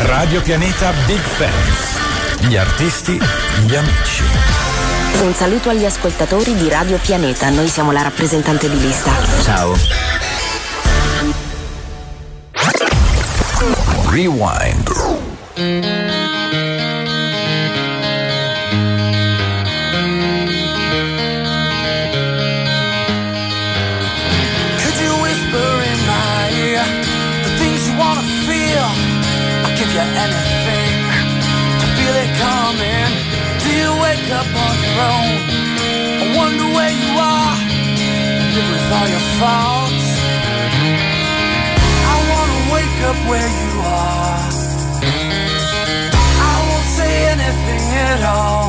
[0.00, 2.46] Radio Pianeta Big Fans.
[2.46, 3.18] Gli artisti,
[3.66, 4.22] gli amici.
[5.22, 9.12] Un saluto agli ascoltatori di Radio Pianeta, noi siamo la rappresentante di lista.
[9.42, 9.76] Ciao.
[14.10, 16.09] Rewind.
[39.00, 40.08] All your faults.
[42.12, 43.72] I wanna wake up where you
[44.04, 44.42] are.
[46.48, 48.59] I won't say anything at all.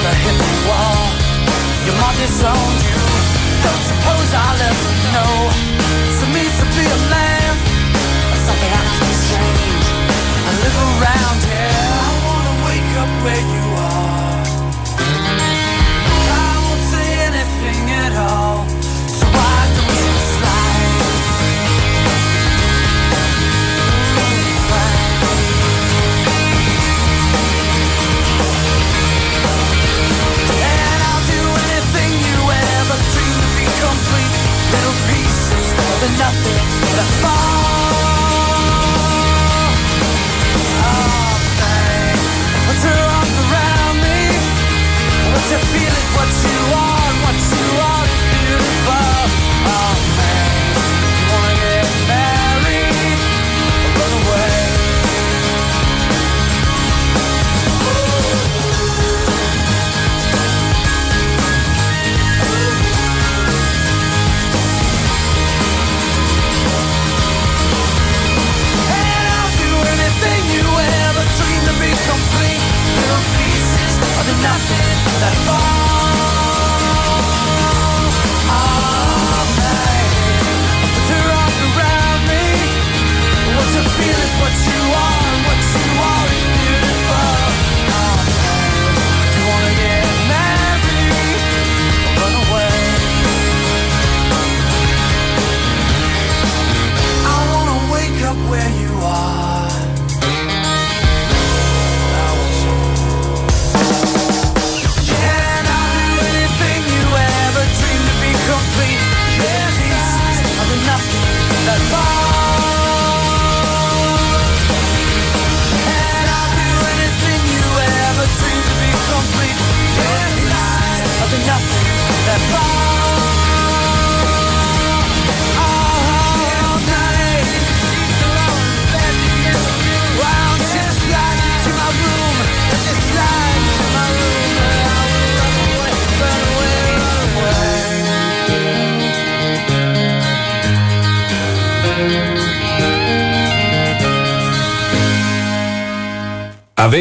[0.00, 1.04] Father hit the wall.
[1.84, 3.00] Your mom disowned you.
[3.64, 5.34] Don't suppose I'll ever know.
[6.16, 7.52] So means to be a man.
[8.32, 9.84] Or something actually strange.
[10.48, 11.84] I live around here.
[12.00, 13.79] I wanna wake up where you are.
[36.00, 38.00] than nothing but a fall
[40.80, 42.16] of pain.
[42.66, 44.20] What's wrong around me?
[45.32, 49.09] What you feel is what you are, what you are is beautiful.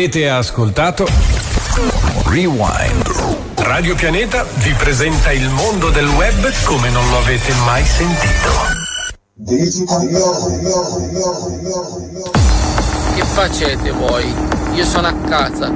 [0.10, 1.08] Avete ascoltato
[2.30, 3.54] Rewind.
[3.58, 8.50] Radio Pianeta vi presenta il mondo del web come non lo avete mai sentito.
[13.14, 14.34] Che facete voi?
[14.74, 15.72] Io sono a casa,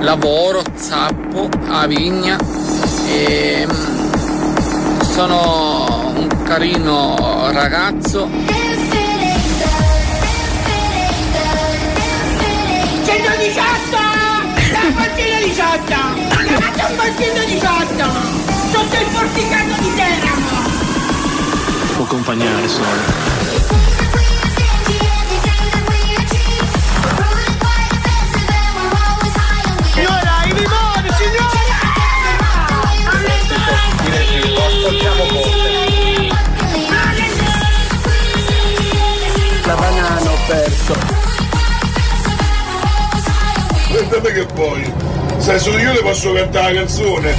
[0.00, 2.36] lavoro, zappo, a vigna
[3.06, 8.28] e mm, sono un carino ragazzo.
[14.94, 15.84] La portina 18!
[16.44, 18.04] Chiamate un portino 18!
[18.72, 20.50] Sotto il porticato di Teramo!
[21.94, 23.30] Può accompagnare solo.
[29.92, 31.08] Signora, i limoni,
[39.64, 41.41] La banana ho perso
[43.92, 44.92] aspettate che poi.
[45.38, 47.34] Sai, solo io le posso cantare la canzone.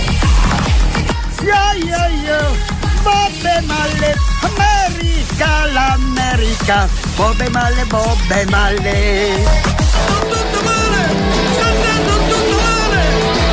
[1.42, 2.56] Yo yo yo,
[3.02, 11.10] Bobbe male, America, l'America, Bobbe Malle, Bobbe Sto Tutto male,
[11.52, 13.04] sto andando tutto male,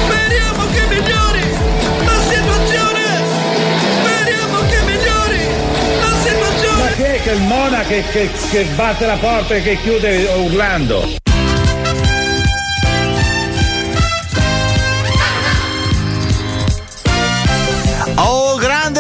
[0.05, 1.51] speriamo che migliori
[2.05, 3.03] la situazione,
[4.03, 5.47] speriamo che migliori
[6.01, 6.83] la situazione.
[6.83, 11.20] Ma che, che il monaco che, che, che batte la porta e che chiude urlando?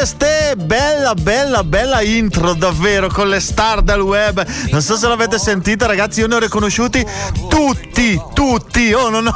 [0.02, 4.44] Ste, bella, bella, bella intro davvero con le star del web.
[4.70, 7.06] Non so se l'avete sentita, ragazzi, io ne ho riconosciuti
[7.48, 8.90] tutti, tutti.
[8.94, 9.34] Oh, non ho,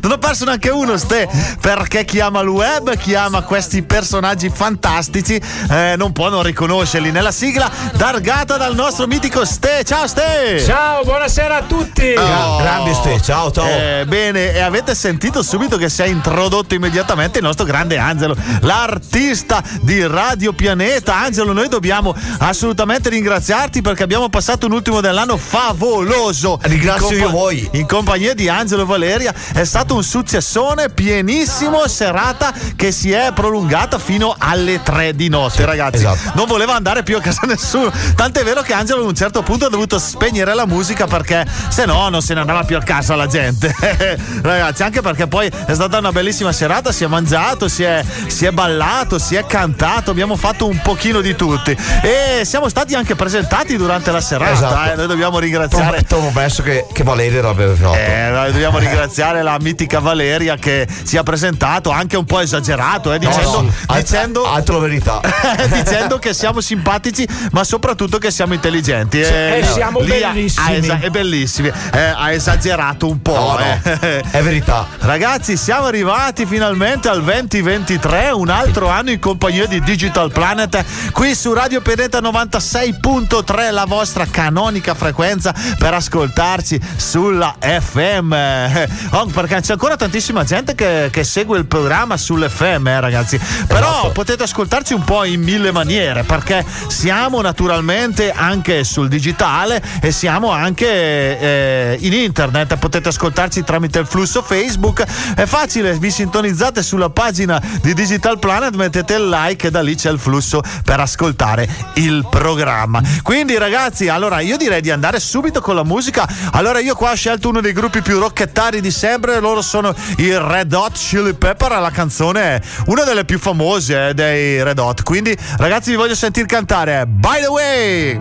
[0.00, 1.28] non ho- perso neanche uno, Ste,
[1.60, 5.38] perché chi ama il web, chi ama questi personaggi fantastici,
[5.68, 7.10] eh, non può non riconoscerli.
[7.10, 9.84] Nella sigla targata dal nostro mitico Ste.
[9.84, 10.62] Ciao, Ste!
[10.64, 12.14] Ciao, buonasera a tutti.
[12.16, 12.56] Oh.
[12.56, 13.66] Grande Ste, ciao, ciao.
[13.66, 18.34] Eh, bene, e avete sentito subito che si è introdotto immediatamente il nostro grande Angelo,
[18.60, 21.14] l'artista di Radio Pianeta.
[21.14, 26.58] Angelo, noi dobbiamo assolutamente ringraziarti perché abbiamo passato un ultimo dell'anno favoloso.
[26.62, 27.68] Ringrazio In io voi.
[27.72, 33.32] In compagnia di Angelo e Valeria è stato un successone pienissimo, serata che si è
[33.34, 35.96] prolungata fino alle 3 di notte, ragazzi.
[35.96, 36.32] esatto.
[36.34, 37.92] Non voleva andare più a casa nessuno.
[38.14, 41.84] Tant'è vero che Angelo ad un certo punto ha dovuto spegnere la musica perché se
[41.86, 43.74] no non se ne andava più a casa la gente.
[44.42, 48.46] Ragazzi, anche perché poi è stata una bellissima serata, si è mangiato, si è, si
[48.46, 51.76] è ballato, si è cantato, abbiamo fatto un pochino di tutti.
[52.02, 54.52] E siamo stati anche presentati durante la serata.
[54.52, 54.92] Esatto.
[54.92, 54.94] eh.
[54.94, 55.84] Noi dobbiamo ringraziare.
[55.84, 57.94] Prometto, promesso che, che Valeria l'aveva fatto.
[57.94, 63.12] Eh, noi dobbiamo ringraziare la mitica Valeria che si è presentato anche un po' esagerato,
[63.12, 65.20] eh, dicendo, no, alt- dicendo, altro verità.
[65.70, 69.20] dicendo che siamo simpatici, ma soprattutto che siamo intelligenti.
[69.20, 70.76] e no, siamo lì ha- bellissimi.
[70.76, 71.72] Esa- è bellissimi.
[71.92, 73.32] Eh, ha esagerato un po'.
[73.34, 74.22] No, no, eh.
[74.30, 74.86] è verità.
[75.00, 81.34] Ragazzi, siamo arrivati finalmente al 2023, un altro anno in compagnia di Digital Planet, qui
[81.34, 87.56] su Radio Pianeta 96.3, la vostra canonica frequenza per ascoltarci sulla
[87.94, 88.32] FM.
[88.32, 93.38] Eh, oh, perché c'è ancora tantissima gente che, che segue il programma sull'FM, eh, ragazzi.
[93.68, 94.10] Però Esatto.
[94.10, 100.50] potete ascoltarci un po' in mille maniere, perché siamo naturalmente anche sul digitale e siamo
[100.50, 102.76] anche eh, in internet.
[102.76, 105.04] Potete ascoltarci tramite il flusso Facebook.
[105.34, 109.94] È facile, vi sintonizzate sulla pagina di Digital Planet, mettete il like e da lì
[109.94, 113.00] c'è il flusso per ascoltare il programma.
[113.22, 116.26] Quindi, ragazzi, allora io direi di andare subito con la musica.
[116.52, 119.40] Allora, io qua ho scelto uno dei gruppi più rockettari di sempre.
[119.40, 121.70] Loro sono i Red Hot Chili Pepper.
[121.72, 125.02] La canzone è una delle più famose eh, dei Red Hot.
[125.02, 128.20] Quindi, ragazzi, vi voglio sentire cantare By the way.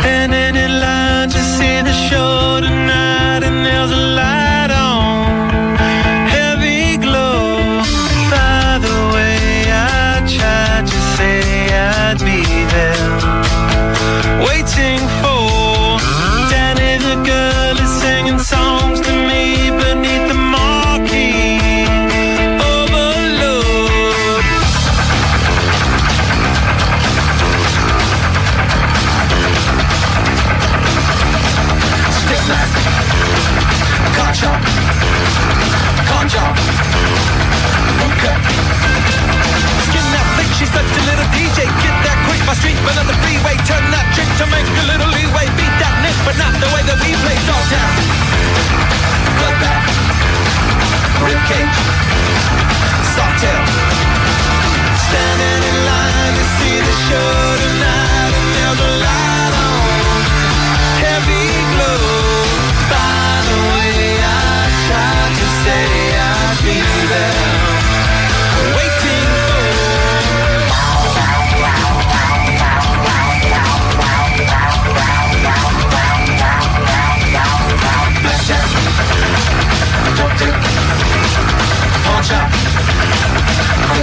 [0.00, 5.76] Standing in line to see the show tonight, and there's a light on,
[6.26, 7.82] heavy glow.
[8.30, 11.42] By the way, I tried to say
[11.74, 13.18] I'd be there,
[14.46, 15.19] waiting for
[42.50, 43.54] my street, but not the freeway.
[43.62, 45.46] Turn that trick to make a little leeway.
[45.54, 47.38] Beat that nick, but not the way that we play.
[47.46, 47.94] Dogtown,
[49.38, 49.86] bloodbath,
[51.30, 51.69] ribcage,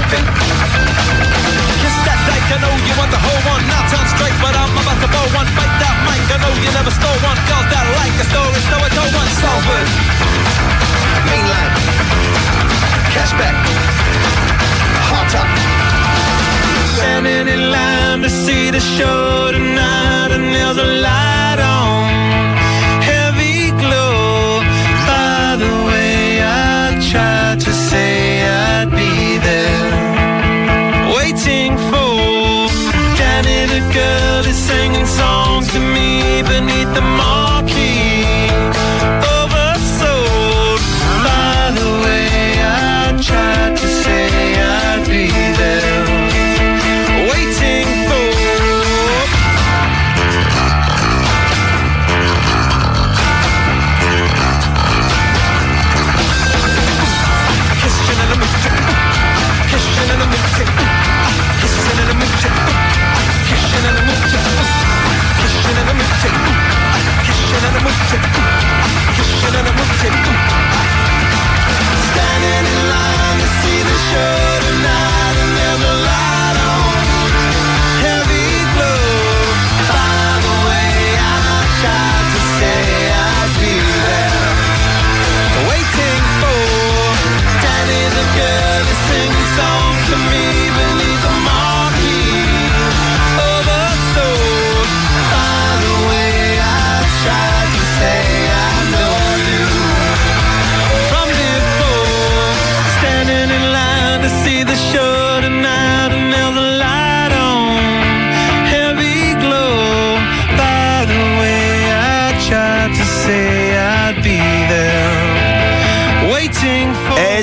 [0.09, 0.25] quick
[1.83, 3.63] Kiss that dyke, I know you want the whole one.
[3.67, 5.47] Not on straight, but I'm about to blow one.
[5.53, 7.37] Bite that mic, I know you never stole one.
[7.47, 9.29] Girls that like a story, so I told one.
[9.37, 9.87] Salford,
[11.27, 11.71] mainline,
[13.13, 13.55] cashback,
[15.11, 15.49] hot top.
[16.97, 22.26] Standing in line to see the show tonight, and there's a light on,
[31.89, 32.67] fool.
[33.73, 35.46] the girl is singing songs.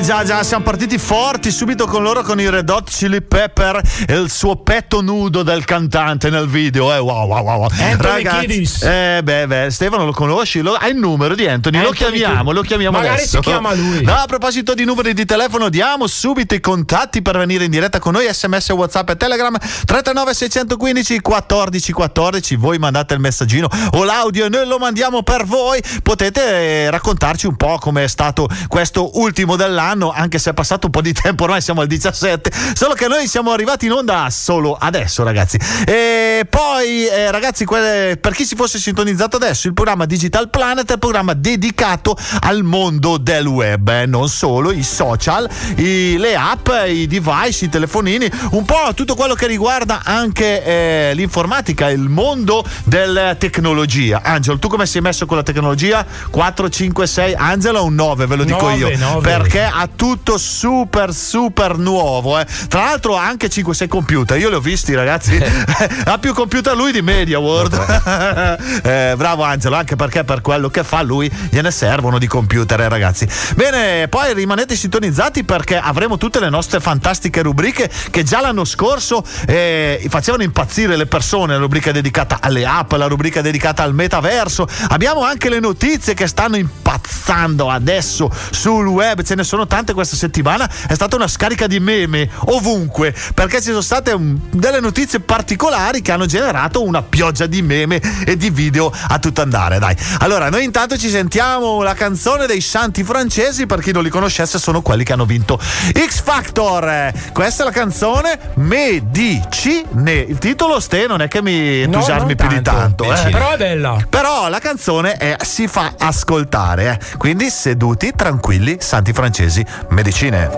[0.04, 4.14] Già già, siamo partiti forti subito con loro con i Red Hot Chili Pepper e
[4.14, 6.92] il suo petto nudo del cantante nel video.
[6.92, 7.68] Eh, wow, wow, wow.
[7.78, 8.82] Anthony Kiddis.
[8.82, 10.60] eh, beh, beh, Stefano lo conosci?
[10.60, 11.80] Lo- hai il numero di Anthony?
[11.80, 12.54] lo Anthony chiamiamo, Kiddis.
[12.54, 13.36] lo chiamiamo Magari adesso.
[13.36, 14.02] si chiama lui.
[14.04, 17.98] No, a proposito di numeri di telefono, diamo subito i contatti per venire in diretta
[17.98, 22.56] con noi, sms, whatsapp e telegram 339 615 14 14.
[22.56, 25.80] Voi mandate il messaggino o l'audio e noi lo mandiamo per voi.
[26.02, 26.42] Potete
[26.84, 30.92] eh, raccontarci un po' come è stato questo ultimo dell'anno, anche se è passato un
[30.92, 34.76] po' di tempo, ormai siamo al 17, solo che noi siamo arrivati in onda solo
[34.78, 35.58] adesso, ragazzi.
[35.86, 40.88] E poi, eh, ragazzi, que- per chi si fosse sintonizzato adesso, il programma Digital Planet
[40.88, 46.34] è il programma dedicato al mondo del web, eh, non solo i social, i- le
[46.36, 52.08] app, i device, i telefonini, un po' tutto quello che riguarda anche eh, l'informatica, il
[52.08, 54.20] mondo della tecnologia.
[54.22, 56.04] Angelo, tu come sei messo con la tecnologia?
[56.30, 58.98] 4, 5, 6, Angelo un 9, ve lo dico Nove, io.
[58.98, 59.20] nove.
[59.28, 62.38] Perché tutto super, super nuovo.
[62.38, 62.46] eh.
[62.68, 65.40] Tra l'altro ha anche 5-6 computer, io li ho visti ragazzi.
[66.04, 68.62] ha più computer lui di Media World.
[68.84, 72.88] Eh, bravo Angelo, anche perché per quello che fa lui gliene servono di computer, eh,
[72.88, 73.26] ragazzi.
[73.54, 79.24] Bene, poi rimanete sintonizzati perché avremo tutte le nostre fantastiche rubriche che già l'anno scorso
[79.46, 84.66] eh, facevano impazzire le persone, la rubrica dedicata alle app, la rubrica dedicata al metaverso.
[84.88, 90.14] Abbiamo anche le notizie che stanno impazzando adesso sul web, ce ne sono tante questa
[90.16, 94.14] settimana, è stata una scarica di meme ovunque perché ci sono state
[94.50, 99.42] delle notizie particolari che hanno generato una pioggia di meme e di video a tutto
[99.42, 99.96] andare, dai.
[100.18, 104.58] Allora, noi intanto ci sentiamo la canzone dei Santi francesi, per chi non li conoscesse
[104.58, 106.88] sono quelli che hanno vinto X Factor.
[106.88, 110.12] Eh, Questa è la canzone Medicine.
[110.28, 113.26] Il titolo ste non è che mi No, entusiasmi non più di tanto, tanto.
[113.28, 113.30] eh.
[113.30, 113.96] Però è bella.
[114.08, 117.16] Però la canzone è- si fa ascoltare, eh.
[117.16, 120.48] quindi seduti, tranquilli, santi francesi, medicine.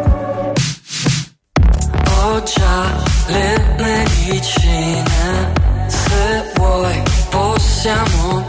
[2.04, 5.52] Ho già le medicine,
[5.86, 8.45] se vuoi possiamo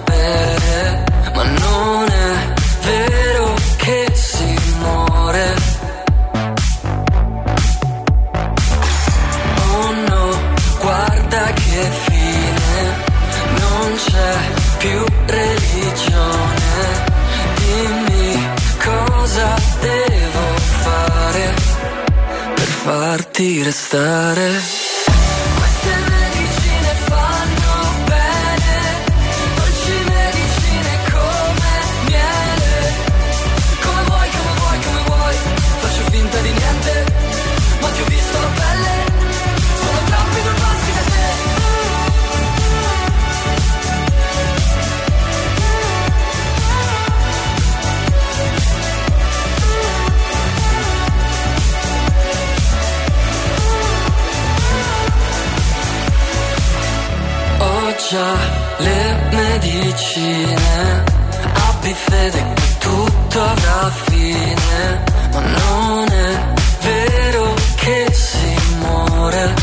[23.37, 24.86] farti restare.
[58.09, 58.37] Già
[58.77, 61.03] le medicine,
[61.69, 69.53] abbi fede che tutto avrà fine, ma non è vero che si muore.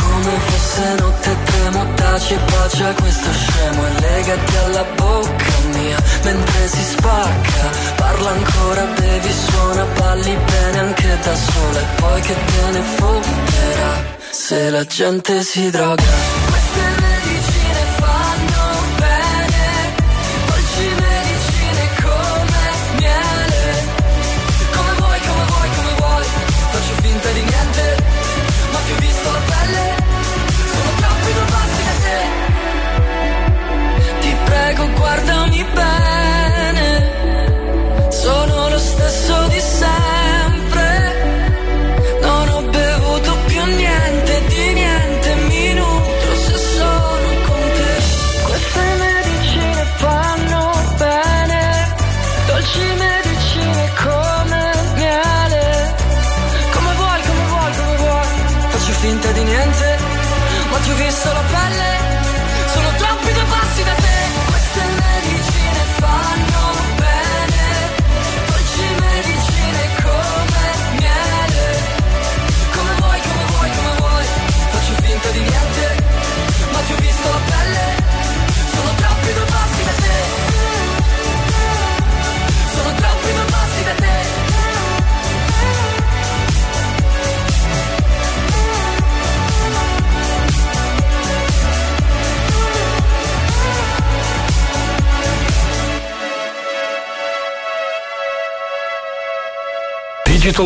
[0.00, 6.68] Come fosse notte tremo, taci e bacia questo scemo e legati alla bocca mia mentre
[6.68, 7.62] si spacca.
[7.96, 14.16] Parla ancora, bevi, suona, balli bene anche da sola e poi che te ne fotterà
[14.30, 16.47] se la gente si droga.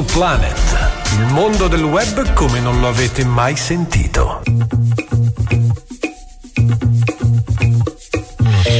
[0.00, 0.56] Planet,
[1.18, 4.40] il mondo del web come non lo avete mai sentito.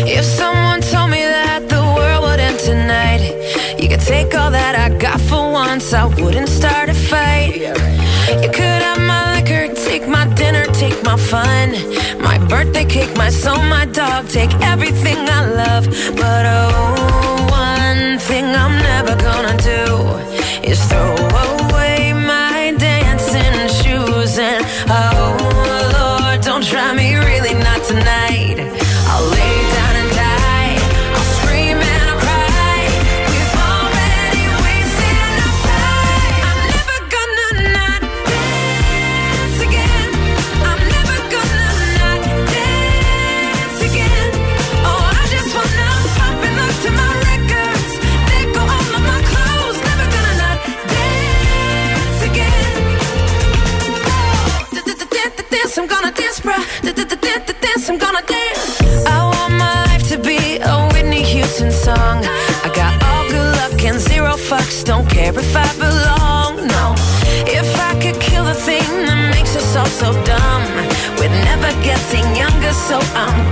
[0.07, 3.21] If someone told me that the world would end tonight,
[3.79, 7.57] you could take all that I got for once, I wouldn't start a fight.
[8.43, 11.77] You could have my liquor, take my dinner, take my fun,
[12.23, 15.87] my birthday cake, my soul, my dog, take everything I love.
[16.17, 20.22] But oh, one thing I'm never gonna do
[28.03, 28.42] tonight.
[64.53, 64.85] Fucks.
[64.85, 66.53] Don't care if I belong.
[66.67, 66.85] No,
[67.61, 70.65] if I could kill the thing that makes us all so dumb,
[71.19, 73.52] we're never getting younger, so I'm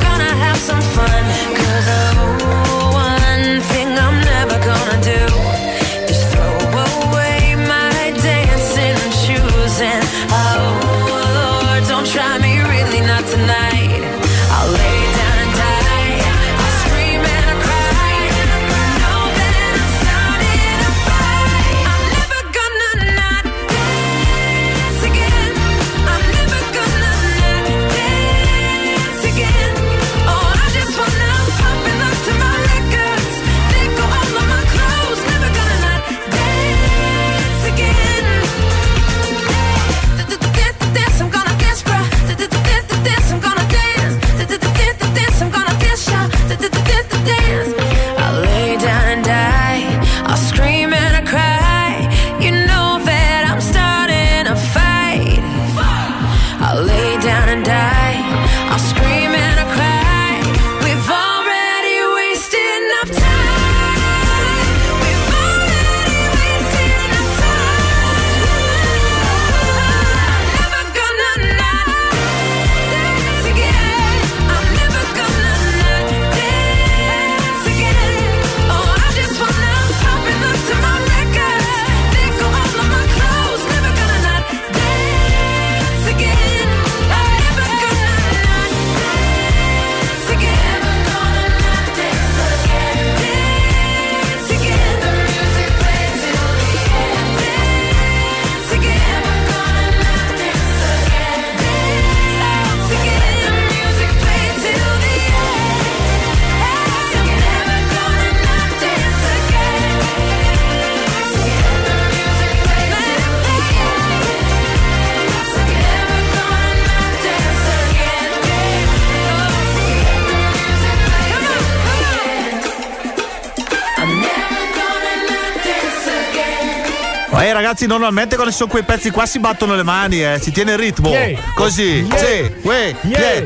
[127.91, 130.79] normalmente quando ci sono quei pezzi qua si battono le mani, eh, si tiene il
[130.79, 131.11] ritmo.
[131.11, 131.41] Yeah.
[131.55, 132.17] Così, Yeah.
[132.19, 133.19] sì, uè, Yeah.
[133.21, 133.45] yeah.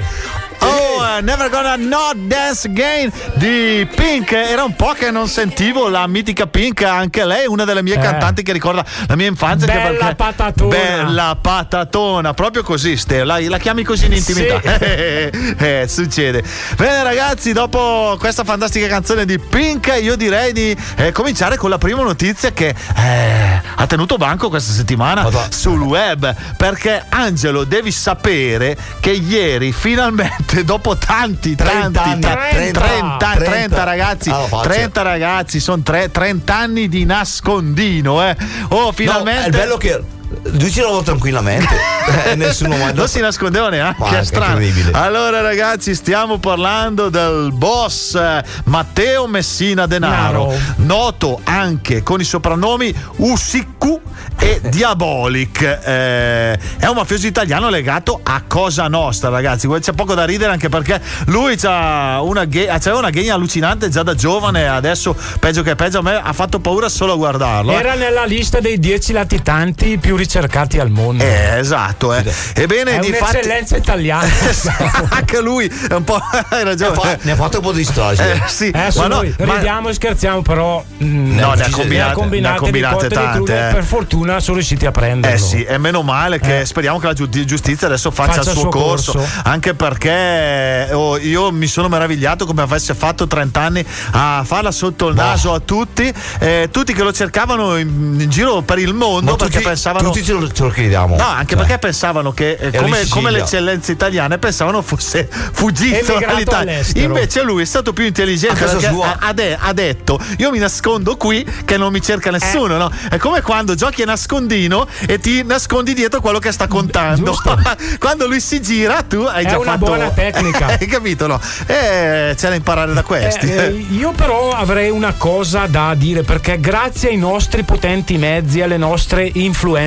[1.16, 4.32] Eh, Never Gonna Not Dance Again di Pink.
[4.32, 7.98] Era un po' che non sentivo la mitica Pink, anche lei, una delle mie Eh.
[8.00, 9.66] cantanti che ricorda la mia infanzia.
[9.66, 10.76] Bella perché- patatona.
[10.76, 13.22] Bella patatona, proprio così, Ste.
[13.24, 14.60] La, la chiami così in intimità.
[14.60, 15.52] Sì.
[15.64, 16.42] Eh, succede.
[16.76, 21.78] Bene, ragazzi, dopo questa fantastica canzone di Pink, io direi di eh, cominciare con la
[21.78, 26.34] prima notizia che eh, ha tenuto banco questa settimana sul web.
[26.56, 33.16] Perché Angelo, devi sapere che ieri finalmente, dopo tanti, 30 tanti, anni, ta- 30, 30,
[33.34, 34.68] 30 30 ragazzi, Ah, lo faccio.
[34.68, 38.36] 30 ragazzi, sono 30 anni di nascondino, eh.
[38.68, 39.50] Oh, finalmente.
[39.50, 40.02] No, è bello che
[40.42, 41.72] lui ci lavora tranquillamente.
[42.26, 42.92] Eh, nessuno mai.
[42.92, 44.60] Non si nascondeva neanche, Ma è strano.
[44.92, 50.60] Allora, ragazzi, stiamo parlando del boss eh, Matteo Messina Denaro, Denaro.
[50.84, 53.98] noto anche con i soprannomi Usiku
[54.38, 55.62] e Diabolic.
[55.62, 59.66] Eh, è un mafioso italiano legato a Cosa Nostra, ragazzi.
[59.66, 64.02] C'è poco da ridere anche perché lui c'ha una, ghe- c'aveva una ghegna allucinante già
[64.02, 67.72] da giovane, adesso peggio che peggio, a me ha fatto paura solo a guardarlo.
[67.72, 67.76] eh.
[67.76, 71.22] Era nella lista dei 10 latitanti più ricercati al mondo.
[71.22, 72.24] Eh, esatto, eh.
[72.54, 74.28] Ebbene, È difatti- un'eccellenza italiana.
[75.10, 76.18] anche lui è un po'.
[76.48, 77.18] Hai ragione.
[77.22, 78.32] Ne ha fatto un po' di storia.
[78.32, 81.64] Eh, sì, Eh, ma no, noi ma- ridiamo e scherziamo, però mm, No, ne ha
[81.66, 82.08] ci- combinate-
[82.40, 83.72] ne ha combinate di cotte e di tante, eh.
[83.74, 85.36] Per fortuna sono riusciti a prenderlo.
[85.36, 88.56] Eh sì, e meno male che speriamo che la giu- giustizia adesso faccia, Faccia il
[88.56, 89.28] suo, suo corso, corso.
[89.44, 95.08] Anche perché oh, io mi sono meravigliato come avesse fatto 30 anni a farla sotto
[95.08, 99.32] il naso a tutti, eh, tutti che lo cercavano in, in giro per il mondo
[99.32, 100.08] Ma perché tutti, pensavano.
[100.14, 101.16] Tutti ce lo, ce lo chiediamo.
[101.16, 106.80] No, anche perché pensavano che eh, come, come le eccellenze italiane pensavano fosse fuggito dall'Italia.
[106.94, 109.16] Invece lui è stato più intelligente perché sua.
[109.18, 112.76] ha, de- ha detto io mi nascondo qui che non mi cerca nessuno.
[112.76, 112.90] no?
[113.08, 117.36] È come quando giochi a nascondino e ti nascondi dietro quello che sta contando.
[117.98, 119.84] quando lui si gira, tu hai È già una fatto.
[119.86, 120.66] buona tecnica.
[120.78, 121.26] hai capito?
[121.26, 121.40] No?
[121.66, 123.50] Eh, c'è da imparare da questi.
[123.50, 128.60] Eh, eh, io però avrei una cosa da dire perché grazie ai nostri potenti mezzi,
[128.60, 129.30] alle nostre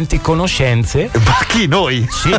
[0.07, 2.07] influenti conoscenze, Ma chi noi?
[2.09, 2.33] sì,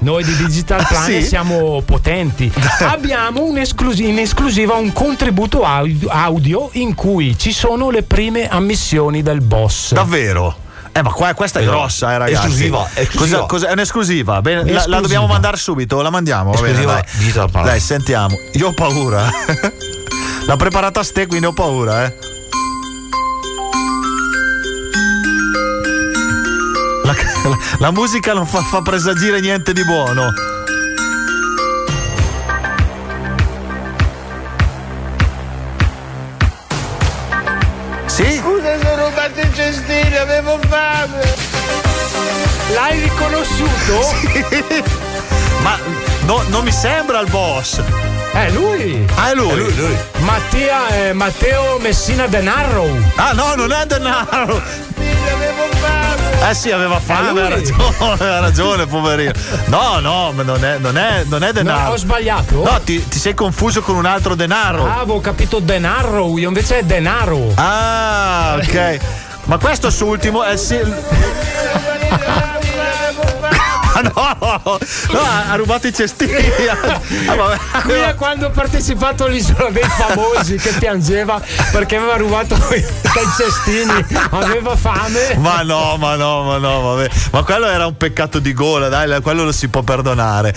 [0.00, 1.26] noi di Digital Ah, Planet sì?
[1.28, 2.52] siamo potenti.
[2.80, 9.22] Abbiamo un esclusi- in esclusiva un contributo audio, in cui ci sono le prime ammissioni
[9.22, 9.92] del boss.
[9.94, 10.64] Davvero?
[10.92, 12.34] Eh, ma qua, questa è Però, grossa, eh, ragazzi.
[12.46, 13.36] esclusiva, esclusiva.
[13.38, 14.40] Cosa- cosa- è un'esclusiva.
[14.42, 15.00] Bene, la- La, Esclusiva.
[15.00, 16.52] dobbiamo mandare subito, la mandiamo.
[16.52, 17.64] Va bene, Esclusiva dai.
[17.64, 18.34] Dai, sentiamo.
[18.54, 19.28] Io ho paura.
[20.46, 22.14] L'ha preparata a ste, quindi ho paura, eh.
[27.48, 30.32] La, la- musica non fa, fa presagire niente di buono.
[38.06, 38.38] Sì?
[38.38, 41.34] Scusa, sono rubato il cestino, avevo fame.
[42.72, 44.14] L'hai riconosciuto?
[45.62, 45.78] Ma
[46.22, 47.80] no- non mi sembra il boss.
[48.32, 49.06] È lui!
[49.16, 49.72] Ah, è lui.
[50.18, 52.88] Mattia, eh, Matteo Messina Denarro.
[53.16, 54.62] Ah no, non è denaro.
[55.32, 55.65] Avevo.
[56.48, 57.48] Eh sì, aveva fame, ha lui.
[57.48, 59.32] ragione, ha ragione, poverino.
[59.66, 61.92] No, no, ma non è, non è, non è No, denaro.
[61.92, 62.62] ho sbagliato?
[62.62, 64.84] No, ti, ti sei confuso con un altro denaro.
[64.86, 67.52] Ah, avevo capito Denarro, io invece è Denaro.
[67.56, 68.98] Ah, ok.
[69.44, 70.78] Ma questo su ultimo è sì.
[74.16, 74.78] No,
[75.10, 76.34] no, ha rubato i cestini.
[77.28, 77.82] Ah.
[77.82, 82.84] Qui è quando ho partecipato all'isola dei famosi che piangeva perché aveva rubato dai
[83.36, 85.36] cestini, aveva fame.
[85.38, 87.10] Ma no, ma no, ma no, vabbè.
[87.32, 90.54] Ma quello era un peccato di gola, dai, quello lo si può perdonare.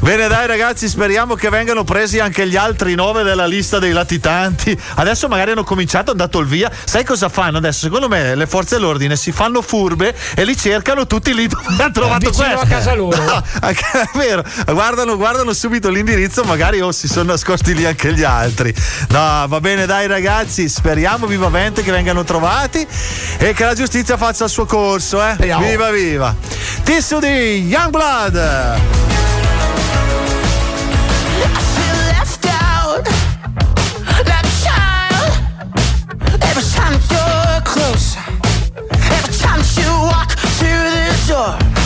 [0.00, 4.78] Bene, dai, ragazzi, speriamo che vengano presi anche gli altri nove della lista dei latitanti.
[4.94, 6.70] Adesso magari hanno cominciato, hanno dato il via.
[6.84, 7.80] Sai cosa fanno adesso?
[7.80, 11.92] Secondo me le forze dell'ordine si fanno furbe e li cercano tutti lì dove hanno
[11.92, 12.79] trovato Vicino questo.
[12.80, 13.22] Casa loro.
[13.22, 18.12] No, anche- è vero, guardano, guardano subito l'indirizzo, magari oh, si sono nascosti lì anche
[18.12, 18.74] gli altri.
[19.08, 22.86] No, va bene, dai, ragazzi, speriamo vivamente che vengano trovati
[23.38, 25.34] e che la giustizia faccia il suo corso, eh.
[25.34, 25.66] Speriamo.
[25.66, 26.34] Viva, viva.
[26.82, 28.98] Tissue di Youngblood.
[39.12, 41.79] every time you walk through the door,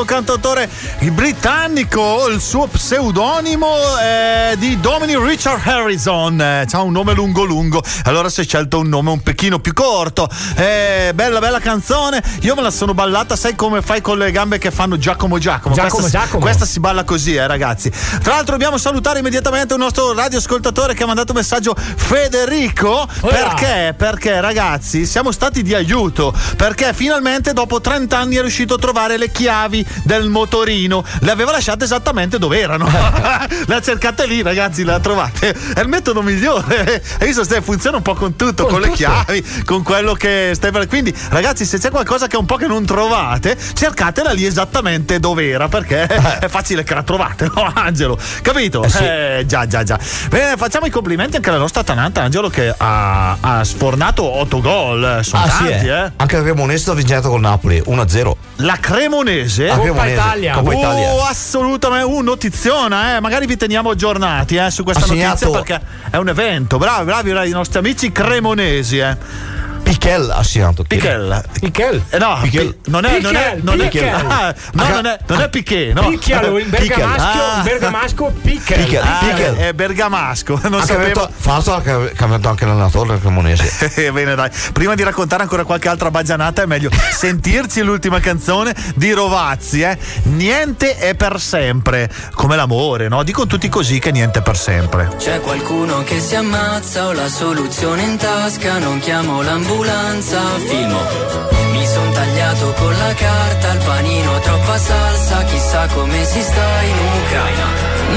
[0.00, 0.68] fantastico cantautore
[1.10, 6.40] britannico, il suo pseudonimo è di Dominic Richard Harrison.
[6.40, 10.28] Eh, un nome lungo lungo, allora si è scelto un nome un pochino più corto.
[10.56, 14.58] Eh, bella bella canzone, io me la sono ballata, sai come fai con le gambe
[14.58, 15.74] che fanno Giacomo Giacomo?
[15.74, 16.40] Giacomo, questa, Giacomo.
[16.40, 17.90] questa si balla così, eh, ragazzi.
[17.90, 23.08] Tra l'altro dobbiamo salutare immediatamente un nostro radioascoltatore che ha mandato un messaggio Federico.
[23.20, 23.94] Perché?
[23.96, 26.34] Perché ragazzi siamo stati di aiuto.
[26.56, 31.04] Perché finalmente dopo 30 anni è riuscito a trovare le chiavi del motorino.
[31.20, 32.86] Le aveva lasciate esattamente dove erano.
[33.66, 35.56] le ha cercate lì, ragazzi, le ha trovate.
[35.74, 37.02] È il metodo migliore.
[37.18, 38.98] Hai visto, Ste, funziona un po' con tutto, con, Con le tutto.
[38.98, 40.86] chiavi, con quello che stai per.
[41.00, 45.18] Quindi, ragazzi, se c'è qualcosa che è un po' che non trovate, cercatela lì esattamente
[45.18, 45.66] dove era.
[45.68, 48.18] Perché è facile che la trovate, no, Angelo?
[48.42, 48.84] Capito?
[48.84, 49.02] Eh sì.
[49.02, 49.98] Eh, già, già, già.
[50.28, 55.20] Bene, facciamo i complimenti anche alla nostra Tananta Angelo che ha, ha sfornato 8 gol.
[55.22, 55.88] Sono Ah, sì, tanti, eh.
[56.04, 56.12] eh.
[56.16, 58.32] Anche la Cremonese ha vinto col Napoli 1-0.
[58.56, 59.66] La Cremonese.
[59.68, 61.14] La Cremonese, Coppa Italia.
[61.14, 63.20] Oh, assolutamente, un notiziona, eh.
[63.20, 66.76] Magari vi teniamo aggiornati eh, su questa Ha notizia segnato- perché è un evento.
[66.76, 69.16] Bravi, bravi, bravi, i nostri amici cremonesi, eh.
[69.90, 70.84] Pichel ha segnato.
[70.84, 71.42] Pichel.
[71.60, 72.00] Pichel.
[72.10, 72.74] Eh, no, Pichel.
[72.76, 74.08] pi- non è, non è, Pichel, non è, Pichel.
[74.14, 76.08] ah, no, non è, non è Piquet, no.
[76.08, 77.60] Picchialo, bergamasco, Ah.
[77.64, 78.84] bergamasco Pickel.
[78.84, 79.02] Pichel.
[79.02, 79.54] Ah, Pichel.
[79.56, 81.28] è bergamasco, non Ha sapevo.
[81.42, 81.80] l'altro ha
[82.14, 83.88] cambiato anche l'allenatore Cremonese.
[84.00, 84.48] Eh, Bene, dai.
[84.72, 89.98] Prima di raccontare ancora qualche altra baggianata, è meglio sentirci l'ultima canzone di Rovazzi, eh.
[90.22, 92.08] Niente è per sempre.
[92.34, 93.24] Come l'amore, no?
[93.24, 95.10] Dicono tutti così che niente è per sempre.
[95.18, 99.78] C'è qualcuno che si ammazza, ho la soluzione in tasca, non chiamo l'ambulanza,
[100.66, 101.00] filmo.
[101.72, 106.96] Mi son tagliato con la carta, il panino troppa salsa, chissà come si sta in
[107.22, 107.66] Ucraina.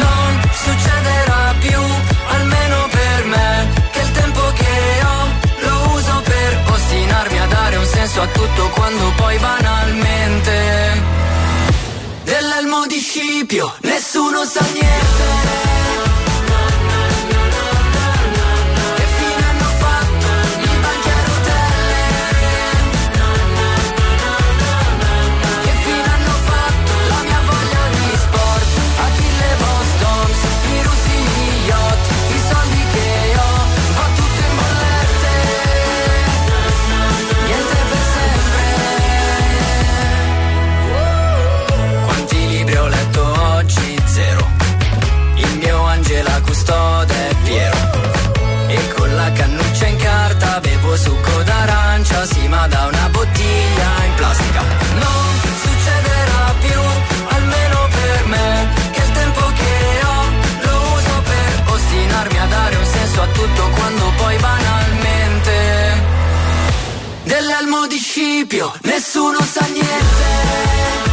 [0.04, 1.80] Non succederà più,
[2.28, 7.86] almeno per me, che il tempo che ho lo uso per ostinarmi a dare un
[7.86, 11.02] senso a tutto quando poi banalmente
[12.24, 15.83] dell'elmo di Scipio nessuno sa niente.
[52.68, 54.62] Da una bottiglia in plastica.
[54.96, 55.26] Non
[55.64, 56.80] succederà più,
[57.36, 60.22] almeno per me, che il tempo che ho
[60.68, 66.12] lo uso per ostinarmi a dare un senso a tutto quando poi banalmente
[67.24, 71.13] dell'elmo di Scipio nessuno sa niente.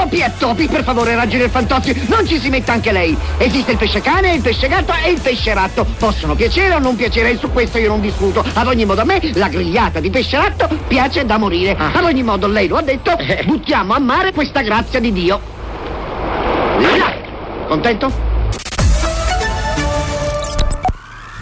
[0.00, 3.14] Topi e topi, per favore, raggine il Fantozzi, non ci si metta anche lei.
[3.36, 5.84] Esiste il pesce cane, il pesce gatto e il pesce ratto.
[5.98, 8.42] Possono piacere o non piacere, e su questo io non discuto.
[8.54, 11.76] Ad ogni modo a me la grigliata di pesce ratto piace da morire.
[11.76, 15.40] Ad ogni modo lei lo ha detto, buttiamo a mare questa grazia di Dio.
[17.68, 18.29] Contento?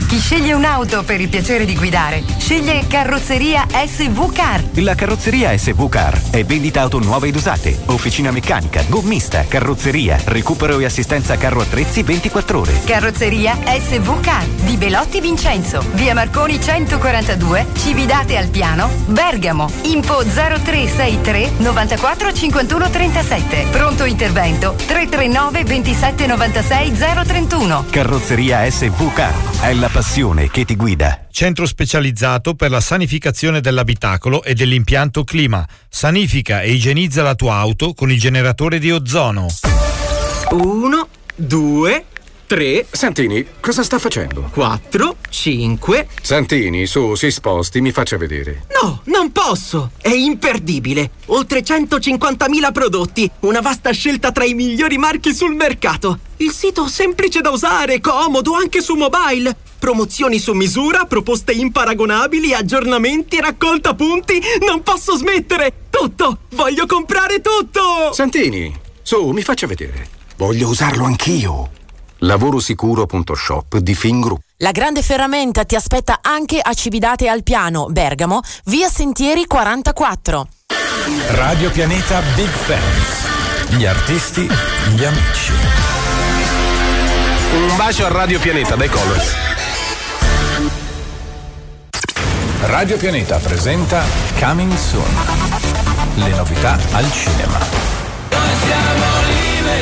[0.09, 4.65] Chi sceglie un'auto per il piacere di guidare, sceglie Carrozzeria SV Car.
[4.77, 10.79] La carrozzeria SV Car è vendita auto nuove ed usate, officina meccanica, gommista, carrozzeria, recupero
[10.79, 12.81] e assistenza carro attrezzi 24 ore.
[12.87, 19.71] Carrozzeria SV Car di Belotti Vincenzo, via Marconi 142, Cividate al Piano, Bergamo.
[19.83, 23.67] Info 0363 94 51 37.
[23.71, 27.85] Pronto intervento 339 27 96 031.
[27.91, 31.27] Carrozzeria SV Car è la passione che ti guida.
[31.29, 35.67] Centro specializzato per la sanificazione dell'abitacolo e dell'impianto clima.
[35.89, 39.49] Sanifica e igienizza la tua auto con il generatore di ozono.
[40.53, 42.05] Uno, due,
[42.47, 42.87] tre.
[42.89, 44.49] Santini, cosa sta facendo?
[44.53, 46.07] Quattro, cinque.
[46.23, 48.67] Santini, su, si sposti, mi faccia vedere.
[48.81, 49.91] No, non posso!
[50.01, 51.11] È imperdibile!
[51.27, 56.21] Oltre 150.000 prodotti, una vasta scelta tra i migliori marchi sul mercato.
[56.37, 59.57] Il sito semplice da usare, comodo anche su mobile.
[59.79, 64.41] Promozioni su misura, proposte imparagonabili, aggiornamenti, raccolta punti.
[64.67, 65.87] Non posso smettere!
[65.91, 66.39] Tutto!
[66.51, 68.13] Voglio comprare tutto!
[68.13, 70.09] Santini, su, mi faccia vedere.
[70.37, 71.71] Voglio usarlo anch'io.
[72.19, 74.41] Lavorosicuro.shop di Fingroup.
[74.59, 80.49] La grande ferramenta ti aspetta anche a Cividate al Piano, Bergamo, via Sentieri 44.
[81.31, 83.77] Radio Pianeta Big Fans.
[83.77, 85.53] Gli artisti, gli amici.
[87.55, 89.58] Un bacio a Radio Pianeta dai Colors.
[92.63, 94.03] Radio Pianeta presenta
[94.39, 95.05] Coming Soon.
[96.17, 97.59] Le novità al cinema.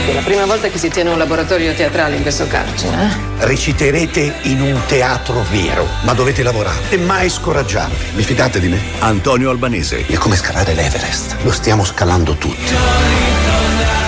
[0.07, 3.45] È la prima volta che si tiene un laboratorio teatrale in questo carcere, eh?
[3.47, 8.15] Reciterete in un teatro vero, ma dovete lavorare e mai scoraggiarvi.
[8.15, 8.79] Vi fidate di me?
[8.99, 10.07] Antonio Albanese.
[10.07, 11.37] È come scalare l'Everest.
[11.43, 12.75] Lo stiamo scalando tutti.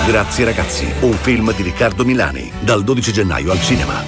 [0.07, 4.05] Grazie ragazzi, un film di Riccardo Milani, dal 12 gennaio al cinema.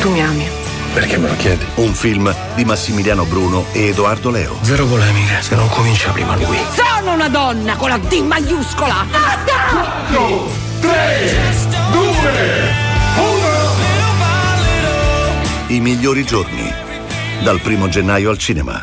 [0.00, 0.61] Tu mi ami.
[0.92, 1.64] Perché me lo chiedi?
[1.76, 4.58] Un film di Massimiliano Bruno e Edoardo Leo.
[4.60, 6.58] Zero polemiche, se non comincia prima lui.
[6.74, 9.06] Sono una donna con la D maiuscola!
[10.10, 10.50] 4,
[10.80, 11.34] 3,
[11.92, 12.04] 2,
[13.16, 13.26] 1.
[15.68, 16.70] I migliori giorni,
[17.42, 18.82] dal primo gennaio al cinema.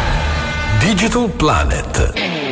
[0.81, 2.50] Digital Planet.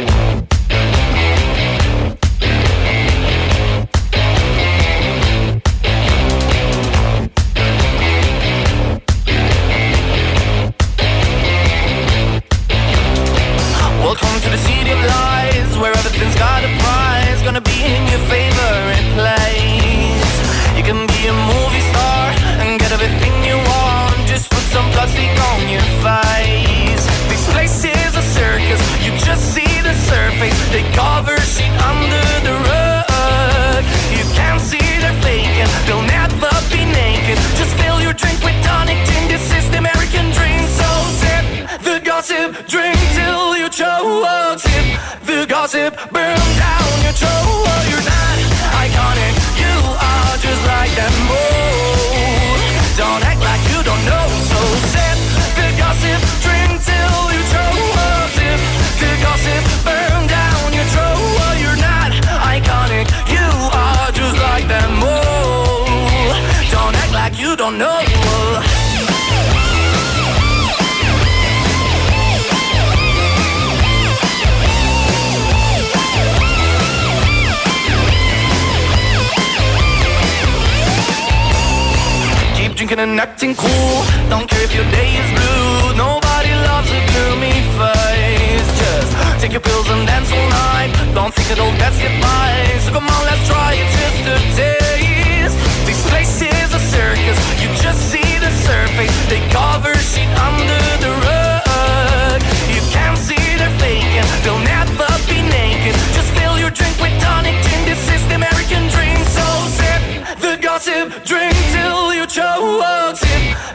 [82.89, 84.03] Drinking and acting cool.
[84.29, 85.93] Don't care if your day is blue.
[85.95, 88.69] Nobody loves a gloomy face.
[88.81, 90.91] Just take your pills and dance all night.
[91.13, 92.49] Don't think it'll get you by.
[92.81, 95.57] So come on, let's try it just a taste.
[95.85, 97.37] This place is a circus.
[97.61, 99.13] You just see the surface.
[99.29, 102.41] They cover shit under the rug.
[102.73, 104.25] You can't see they're faking.
[104.43, 105.93] They'll never be naked.
[106.17, 107.85] Just fill your drink with tonic gin.
[107.85, 109.19] This is the American dream.
[109.37, 109.45] So
[109.77, 110.01] sip
[110.41, 112.08] the gossip, drink till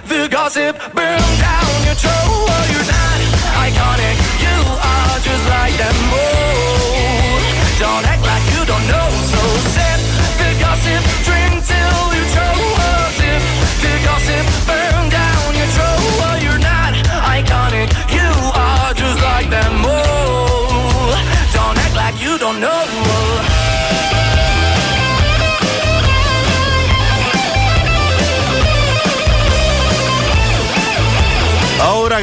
[0.09, 0.76] the gossip?
[0.93, 2.24] Burn down your truck.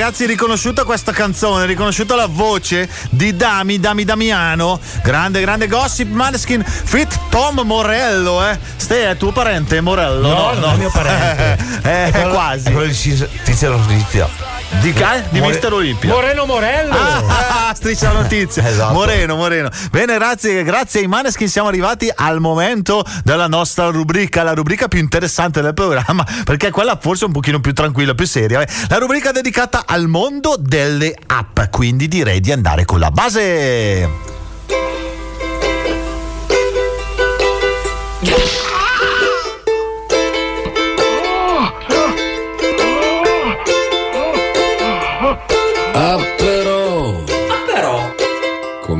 [0.02, 6.64] Ragazzi riconosciuta questa canzone, riconosciuta la voce di Dami, Dami Damiano, grande grande gossip Maneskin
[6.66, 8.58] fit Tom Morello, eh.
[8.78, 10.28] Ste è tuo parente Morello?
[10.28, 11.64] No, non è mio parente.
[11.88, 12.70] eh, È quello- quasi.
[12.70, 14.51] È quello di Tiziano Olimpia.
[14.80, 15.24] Di, che?
[15.30, 16.09] di More- Mister Olimpia.
[16.09, 16.93] Moreno Morello.
[16.95, 18.67] Ah, striscia la notizia.
[18.67, 18.93] Esatto.
[18.93, 19.69] Moreno, Moreno.
[19.91, 24.99] Bene, grazie, grazie ai Maneskin siamo arrivati al momento della nostra rubrica, la rubrica più
[24.99, 28.61] interessante del programma, perché è quella forse un pochino più tranquilla, più seria.
[28.61, 28.67] eh.
[28.89, 34.09] La rubrica dedicata al mondo delle app, quindi direi di andare con la base.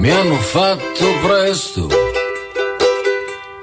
[0.02, 1.88] Come hanno fatto presto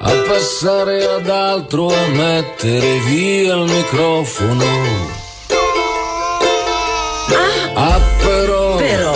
[0.01, 4.65] a passare ad altro, a mettere via il microfono.
[7.75, 9.15] Ah però, Però,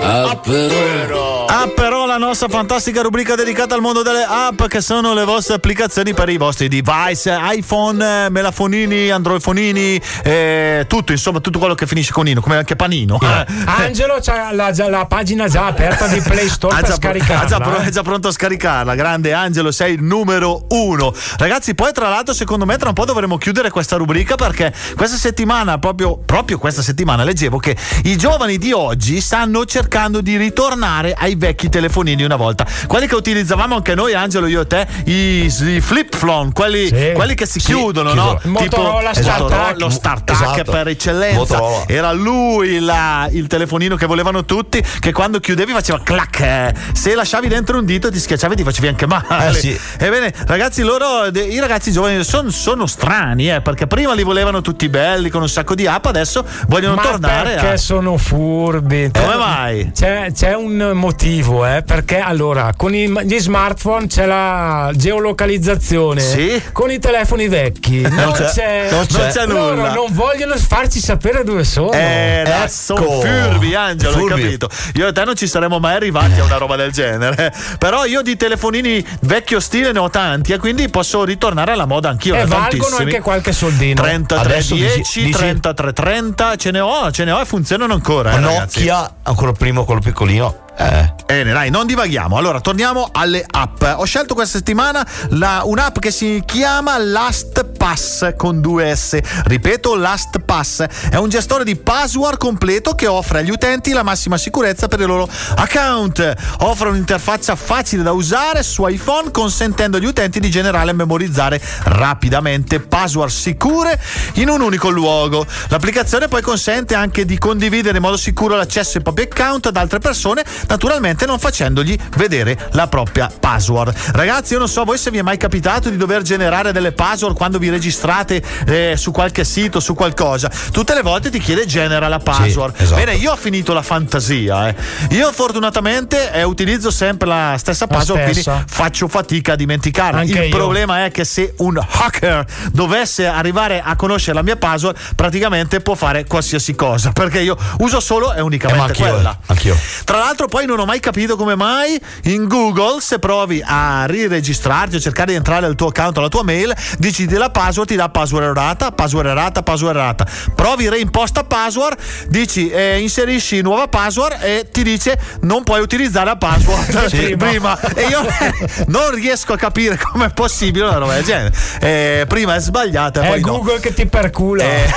[0.00, 1.44] ah però.
[1.46, 5.54] Ah, però la nostra fantastica rubrica dedicata al mondo delle app, che sono le vostre
[5.54, 11.86] applicazioni per i vostri device, iPhone, eh, melafonini, androifonini, eh, tutto, insomma, tutto quello che
[11.86, 13.16] finisce con Ino, come anche Panino.
[13.22, 13.46] Eh.
[13.64, 17.46] Angelo ha la, la pagina già aperta di Play Store Ha per già, ha scaricarla.
[17.48, 17.84] già pro- eh.
[17.84, 18.94] è già pronto a scaricarla.
[18.96, 21.14] Grande Angelo, sei il numero uno.
[21.36, 25.16] Ragazzi, poi tra l'altro, secondo me, tra un po' dovremo chiudere questa rubrica perché questa
[25.16, 31.14] settimana, proprio, proprio questa settimana, leggevo che i giovani di oggi stanno cercando di ritornare
[31.16, 31.68] ai vecchi
[32.00, 32.66] telefonini una volta.
[32.86, 37.12] Quelli che utilizzavamo anche noi, Angelo, io e te, i, i flip phone, quelli, Sì.
[37.14, 38.32] quelli che si Sì, chiudono, chiudono.
[38.32, 38.40] no?
[38.42, 39.78] Il Motorola StarTAC.
[39.78, 40.70] lo StarTAC Esatto.
[40.70, 41.38] per eccellenza.
[41.38, 41.84] Motorola.
[41.86, 46.40] Era lui la- il telefonino che volevano tutti, che quando chiudevi faceva clac.
[46.40, 46.74] eh.
[46.92, 49.48] Se lasciavi dentro un dito ti schiacciavi e ti facevi anche male.
[49.50, 49.78] Eh, sì.
[49.98, 54.88] Ebbene, ragazzi, loro, i ragazzi giovani son- sono strani, eh, perché prima li volevano tutti
[54.88, 57.76] belli con un sacco di app, adesso vogliono Ma tornare perché a.
[57.76, 59.10] sono furbi?
[59.12, 59.90] Come mai?
[59.94, 66.20] C'è, c'è un motivo, eh, perché allora con i- gli smartphone c'è la geolocalizzazione.
[66.20, 66.62] Sì.
[66.70, 69.30] Con i telefoni vecchi non, c'è- c'è, non c'è.
[69.32, 69.92] c'è Loro nulla.
[69.92, 71.90] non vogliono farci sapere dove sono.
[71.90, 72.68] Eh, Ecco.
[72.68, 74.40] sono furbi, Angelo, hai Furbi.
[74.42, 74.68] capito?
[74.94, 77.52] Io e te non ci saremmo mai arrivati a una roba del genere.
[77.80, 82.08] Però io di telefonini vecchio stile ne ho tanti e quindi posso ritornare alla moda
[82.08, 82.36] anch'io.
[82.36, 83.02] e valgono tantissimi.
[83.02, 84.00] anche qualche soldino.
[84.00, 88.36] 3310, Adesso dici- dici- 3330, ce ne ho, ce ne ho e funzionano ancora.
[88.36, 88.38] eh.
[88.38, 90.68] Nokia, ancora prima quello piccolino.
[90.80, 91.12] Eh.
[91.26, 92.36] Bene, dai, non divaghiamo.
[92.38, 93.82] Allora, torniamo alle app.
[93.82, 99.18] Ho scelto questa settimana la- un'app che si chiama LastPass con due S.
[99.44, 104.88] Ripeto, LastPass è un gestore di password completo che offre agli utenti la massima sicurezza
[104.88, 106.34] per i loro account.
[106.60, 112.80] Offre un'interfaccia facile da usare su iPhone, consentendo agli utenti di generare e memorizzare rapidamente
[112.80, 114.00] password sicure
[114.34, 115.46] in un unico luogo.
[115.68, 119.98] L'applicazione poi consente anche di condividere in modo sicuro l'accesso ai propri account ad altre
[120.00, 123.92] persone, naturalmente non facendogli vedere la propria password.
[124.12, 127.34] Ragazzi, io non so voi se vi è mai capitato di dover generare delle password
[127.36, 130.48] quando vi registrate eh, su qualche sito, su qualcosa.
[130.70, 132.74] Tutte le volte ti chiede genera la password.
[132.80, 132.94] esatto.
[133.04, 134.68] Bene, io ho finito la fantasia.
[134.68, 134.74] eh.
[135.10, 138.64] Io fortunatamente eh, utilizzo sempre la stessa La password, quindi stessa.
[138.66, 140.20] faccio fatica a dimenticarla.
[140.20, 140.56] Anche Il io.
[140.56, 145.96] problema è che se un hacker dovesse arrivare a conoscere la mia password, praticamente può
[145.96, 147.10] fare qualsiasi cosa.
[147.10, 149.30] Perché io uso solo e Eh, unicamente anch'io, quella.
[149.32, 149.76] eh, anch'io.
[150.04, 154.96] Tra l'altro, poi non ho mai capito come mai in Google, se provi a riregistrarti
[154.96, 157.96] o cercare di entrare al tuo account o alla tua mail, digiti la password, ti
[157.96, 160.26] dà password errata, password errata, password errata.
[160.54, 161.98] Provi reimposta password,
[162.28, 167.78] dici eh, inserisci nuova password e ti dice non puoi utilizzare la password Sì, prima.
[167.94, 168.24] E io
[168.88, 171.54] non riesco a capire come è possibile una roba del genere.
[171.80, 173.52] Eh, prima è sbagliata, È poi no.
[173.52, 174.64] Google che ti percula.
[174.64, 174.90] Eh,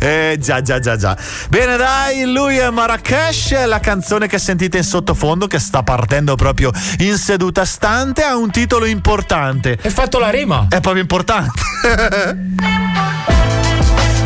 [0.00, 1.16] eh, già, già, già, già.
[1.48, 3.66] Bene, dai, lui è Marrakesh.
[3.66, 8.50] La canzone che sentite in sottofondo, che sta partendo proprio in seduta stante, ha un
[8.50, 9.78] titolo importante.
[9.82, 10.66] Hai fatto la rima.
[10.68, 11.60] È proprio importante.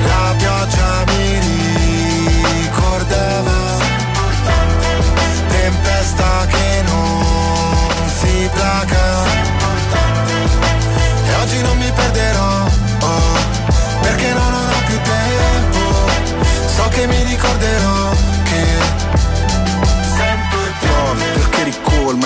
[0.05, 1.51] La pioggia mi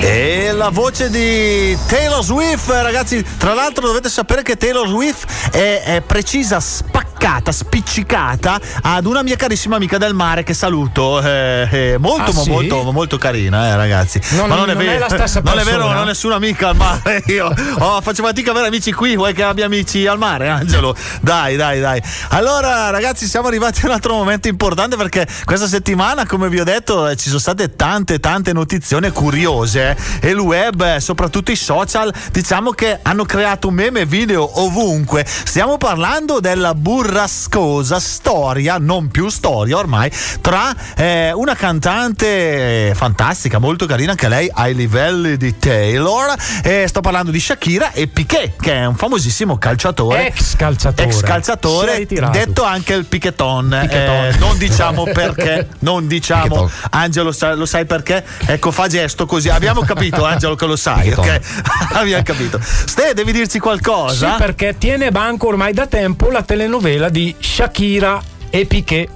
[0.00, 5.82] E la voce di Taylor Swift, ragazzi, tra l'altro dovete sapere che Taylor Swift è,
[5.84, 11.20] è precisa, sp- ficcata, spiccicata ad una mia carissima amica del mare che saluto.
[11.22, 12.50] eh, eh, molto, Ah, mo- sì?
[12.50, 14.20] molto, molto carina, eh, ragazzi.
[14.32, 16.34] Non- Ma non, è non è vero, la stessa non è vero, non ho nessuna
[16.34, 17.22] amica al mare.
[17.28, 19.16] Io oh, faccio fatica ad avere amici qui.
[19.16, 20.94] Vuoi che abbia amici al mare, Angelo?
[21.22, 22.02] Dai, dai, dai.
[22.30, 26.64] Allora, ragazzi, siamo arrivati a un altro momento importante perché questa settimana, come vi ho
[26.64, 31.50] detto, eh, ci sono state tante, tante notizioni curiose eh, e il web, eh, soprattutto
[31.50, 35.24] i social, diciamo che hanno creato meme e video ovunque.
[35.26, 36.74] Stiamo parlando della
[37.06, 44.28] burrascosa storia, non più storia ormai, tra eh, una cantante eh, fantastica, molto carina, anche
[44.28, 46.34] lei ai livelli di Taylor.
[46.62, 50.26] E sto parlando di Shakira e Piquet, che è un famosissimo calciatore.
[50.26, 51.08] Ex calciatore.
[51.08, 53.78] Ex calciatore, detto anche il Piqueton.
[53.82, 54.24] Piqueton.
[54.24, 56.68] Eh, non diciamo perché, non diciamo.
[56.90, 58.24] Angelo, sa- lo sai perché?
[58.46, 59.48] Ecco, fa gesto così.
[59.48, 61.40] Abbiamo capito, Angelo, che lo sai, ok?
[61.94, 62.58] Abbiamo capito.
[62.60, 64.32] Ste, devi dirci qualcosa?
[64.32, 69.08] Sì, perché tiene banco ormai da tempo la telenovela di Shakira e Piquet.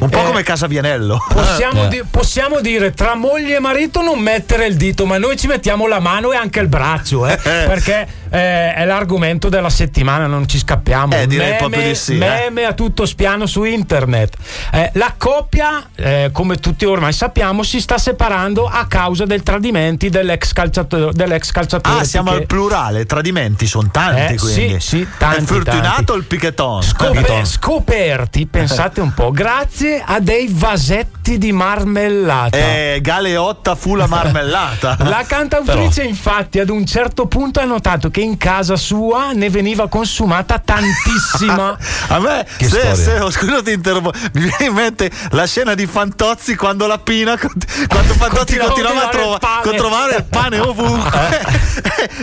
[0.00, 1.24] Un po' Eh, come Casa Vianello.
[1.28, 1.88] Possiamo, Eh.
[1.88, 5.86] di- possiamo dire tra moglie e marito non mettere il dito, ma noi ci mettiamo
[5.86, 10.58] la mano e anche il braccio, eh, perché eh, è l'argomento della settimana, non ci
[10.58, 11.14] scappiamo.
[11.14, 12.18] Eh, direi meme, proprio di sì, eh.
[12.18, 14.36] Meme a tutto spiano su internet.
[14.72, 20.10] Eh, la coppia, eh, come tutti ormai sappiamo, si sta separando a causa dei tradimenti
[20.10, 21.12] dell'ex calciatore.
[21.12, 22.50] Dell'ex calciatore Ah, siamo Piquet.
[22.50, 24.80] al plurale, tradimenti sono tanti Eh, quindi.
[24.80, 26.12] sì, sì, tanti, È fortunato tanti.
[26.14, 26.82] il Piqueton.
[26.82, 32.56] Scope- scoperti, pensate un po', grazie a dei vasetti di marmellata.
[32.56, 34.96] Eh, Galeotta fu la marmellata.
[35.04, 39.86] La cantautrice, infatti, ad un certo punto ha notato che in casa sua ne veniva
[39.86, 41.76] consumata tantissima.
[42.08, 45.74] A me, Che se, se- oh, scusa ti interrompo, mi viene in mente la scena
[45.74, 47.36] di Fantozzi quando la Pina,
[47.86, 49.76] quando Fantozzi Continuava a, trova- trovare il pane.
[49.76, 51.40] a trovare il pane ovunque.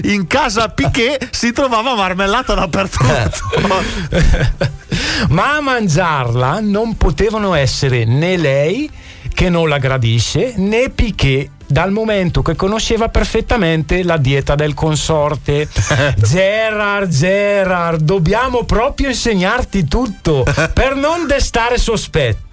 [0.06, 3.80] in casa Piquet si trovava marmellata dappertutto.
[5.30, 8.90] Ma a mangiarla non potevano essere né lei,
[9.34, 11.50] che non la gradisce, né Piquet.
[11.72, 15.70] Dal momento che conosceva perfettamente la dieta del consorte,
[16.20, 20.44] Gerard, Gerard, dobbiamo proprio insegnarti tutto
[20.74, 22.51] per non destare sospetti.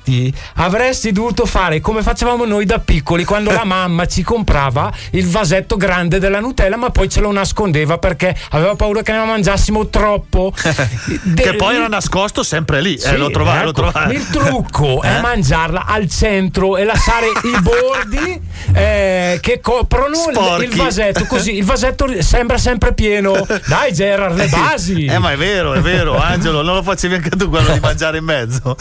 [0.54, 5.76] Avresti dovuto fare come facevamo noi da piccoli quando la mamma ci comprava il vasetto
[5.76, 10.52] grande della Nutella, ma poi ce lo nascondeva perché aveva paura che ne mangiassimo troppo.
[11.34, 12.98] che poi era nascosto sempre lì.
[12.98, 14.14] Sì, eh, lo trovai, lo ecco, trovai.
[14.14, 15.20] Il trucco è Eh?
[15.20, 18.40] mangiarla al centro e lasciare i bordi
[18.72, 20.64] eh, che coprono il, Sporchi.
[20.64, 21.24] il vasetto.
[21.26, 23.46] Così il vasetto sembra sempre pieno.
[23.66, 25.04] Dai, Gerard, le basi.
[25.04, 28.18] Eh, ma è vero, è vero, Angelo, non lo facevi anche tu quello di mangiare
[28.18, 28.76] in mezzo.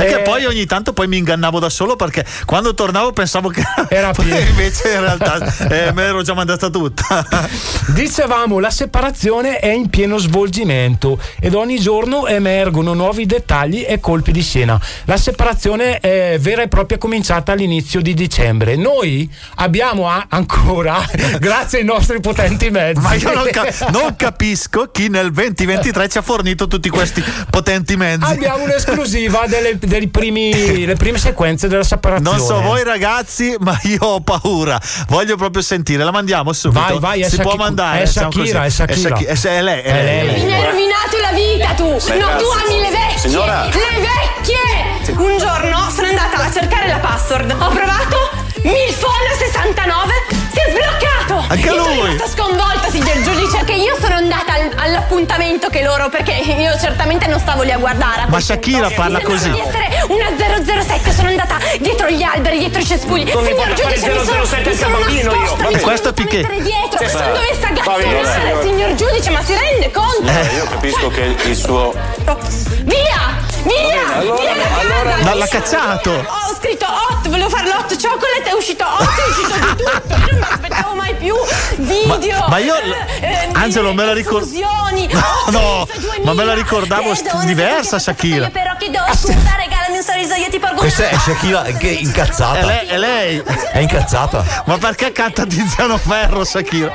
[0.00, 0.22] E che Eh.
[0.22, 4.38] poi ogni tanto poi mi ingannavo da solo perché quando tornavo pensavo che Era pieno.
[4.38, 5.38] invece in realtà
[5.68, 7.26] eh, me l'ero già mandata tutta.
[7.94, 14.30] Dicevamo, la separazione è in pieno svolgimento ed ogni giorno emergono nuovi dettagli e colpi
[14.32, 14.80] di scena.
[15.04, 18.76] La separazione è vera e propria cominciata all'inizio di dicembre.
[18.76, 21.04] Noi abbiamo a- ancora,
[21.38, 26.18] grazie ai nostri potenti mezzi, Ma io non, ca- non capisco chi nel 2023 ci
[26.18, 28.24] ha fornito tutti questi potenti mezzi.
[28.30, 32.36] abbiamo un'esclusiva delle, dei primi, le prime sequenze della separazione.
[32.36, 34.80] Non so voi ragazzi, ma io ho paura.
[35.08, 36.04] Voglio proprio sentire.
[36.04, 36.80] La mandiamo subito.
[36.98, 38.02] Vai, vai, si può mandare.
[38.02, 39.08] è Shakira, è Shakira.
[39.16, 40.26] Shaki- è, è lei, è È lei.
[40.26, 40.44] lei.
[40.44, 41.84] Mi hai rovinato la vita tu!
[41.84, 42.74] Beh, no, tu grazie.
[42.74, 43.18] ami le vecchie!
[43.18, 43.64] Signora.
[43.64, 45.16] Le vecchie!
[45.16, 47.50] Un giorno sono andata a cercare la password.
[47.50, 48.30] Ho provato
[48.62, 50.12] Milfone 69
[50.58, 51.44] si è sbloccato!
[51.48, 52.10] Anche io sono lui.
[52.10, 57.26] rimasta sconvolta, signor giudice, che io sono andata al- all'appuntamento che loro, perché io certamente
[57.26, 58.22] non stavo lì a guardare.
[58.22, 58.94] a Ma Shakira punto.
[59.02, 59.50] parla Mi sembrava così.
[59.50, 63.30] di essere una 007, sono andata dietro gli alberi, dietro i cespugli.
[63.32, 65.38] Non signor giudice, mi sono, 007 mi sono bambino io.
[65.40, 65.66] nascosta, Vabbè.
[65.68, 66.50] mi sono Questo Piquet.
[66.60, 66.98] dietro.
[66.98, 70.22] Sì, sono dovessa Va bene, gattonare, signor giudice, ma si rende conto?
[70.30, 71.94] Eh, io capisco che il suo.
[72.84, 73.27] Via!
[73.64, 74.16] Via!
[74.16, 75.16] allora- da allora-!
[75.22, 76.10] Ma l'ha cacciato.
[76.10, 80.14] Ho scritto hot, volevo fare l'hot chocolate, è uscito hot, è uscito di tutto.
[80.14, 81.34] Io non mi aspettavo mai più
[81.76, 82.38] video.
[82.40, 82.76] Ma- ma io-
[83.20, 85.06] eh, Angelo, me la ricor- Fusioni.
[85.48, 85.86] No, no,
[86.24, 88.48] ma me la ricordavo st- diversa Shakira.
[88.50, 92.58] Però chiedo scusa, regalami un sorriso, io ti porgo Questa è Shakira che è incazzata.
[92.58, 93.42] È lei, è lei.
[93.72, 94.44] È incazzata.
[94.66, 96.92] Ma perché canta Tiziano Ferro, Shakira?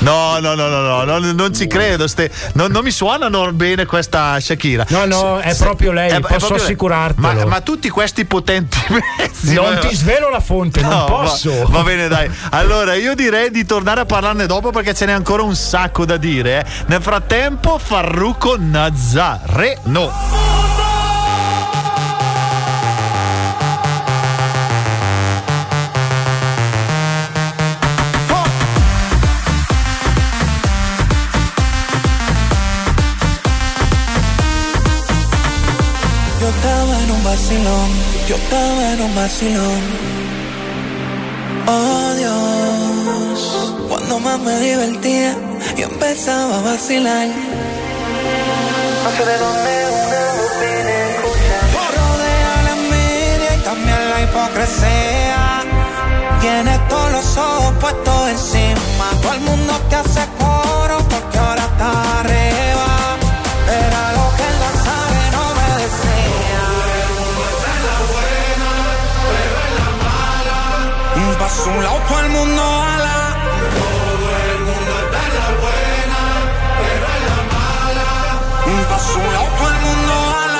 [0.00, 2.06] No, no, no, no, no, no, non ci credo.
[2.54, 4.86] non, mi suonano bene questa Shakira.
[4.88, 7.46] No, no, è proprio lei, posso assicurartelo.
[7.46, 8.78] Ma, tutti questi potenti
[9.18, 9.54] mezzi.
[9.54, 11.66] Non ti svelo la fonte, non posso.
[11.68, 12.30] Va, bene, dai.
[12.50, 16.16] Allora, io direi di tornare a parlarne dopo perché ce n'è ancora un sacco da
[16.16, 16.60] dire.
[16.60, 16.64] eh.
[16.86, 20.87] Nel frattempo, Farruco Nazareno.
[38.28, 39.80] Yo estaba en un vacilón.
[41.66, 45.34] Oh Dios, cuando más me divertía
[45.74, 47.28] y empezaba a vacilar.
[49.04, 49.72] No sé de dónde
[50.02, 50.22] una
[50.60, 50.98] viene.
[51.96, 55.64] Rodea la envidia y también la hipocresía.
[56.42, 59.06] Tienes todos los ojos puestos encima.
[59.22, 62.77] Todo el mundo te hace coro porque ahora está arriba.
[71.76, 73.18] loco el mundo ala.
[73.78, 76.20] Todo el mundo está en la buena,
[76.80, 78.08] pero en la mala.
[78.90, 80.57] Pasó loco el mundo ala.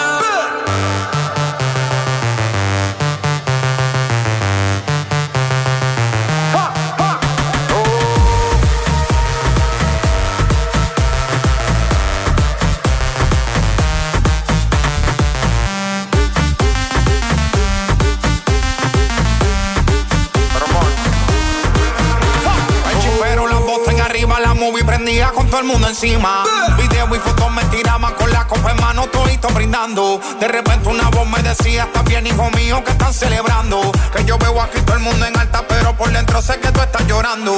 [25.48, 26.44] Todo el mundo encima.
[26.76, 30.20] Video y fotos me tiraban con la copa en mano, todito brindando.
[30.40, 33.92] De repente una voz me decía, está bien hijo mío, que están celebrando.
[34.14, 36.80] Que yo veo aquí todo el mundo en alta, pero por dentro sé que tú
[36.80, 37.52] estás llorando.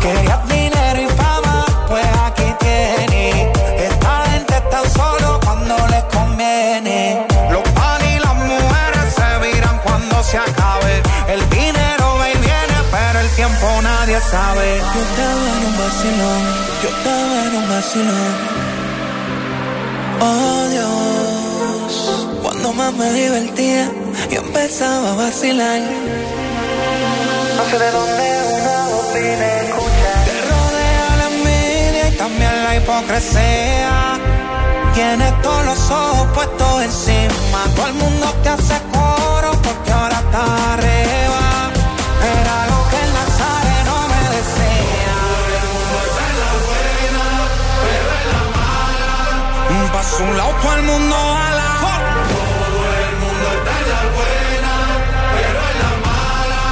[0.00, 3.58] Querías dinero y fama, pues aquí tienes.
[3.78, 7.26] Esta gente está solo cuando les conviene.
[7.50, 11.02] Los pan y las mujeres se viran cuando se acabe.
[11.28, 11.71] El dinero
[13.36, 14.78] tiempo nadie sabe.
[14.94, 16.42] Yo estaba en un vacilón,
[16.82, 18.34] yo estaba en un vacilón.
[20.20, 23.90] Oh Dios, cuando más me divertía
[24.30, 25.80] y empezaba a vacilar.
[27.56, 28.24] No sé de dónde
[28.60, 30.24] una voz viene a escuchar.
[30.26, 34.18] Te rodea la envidia y también la hipocresía.
[34.94, 37.64] Tienes todos los ojos puestos encima.
[37.74, 41.51] Todo el mundo te hace coro porque ahora está arriba.
[50.20, 51.68] Un a lado, todo el mundo ala.
[51.80, 54.72] Todo el mundo está en la buena,
[55.34, 56.62] pero en la mala.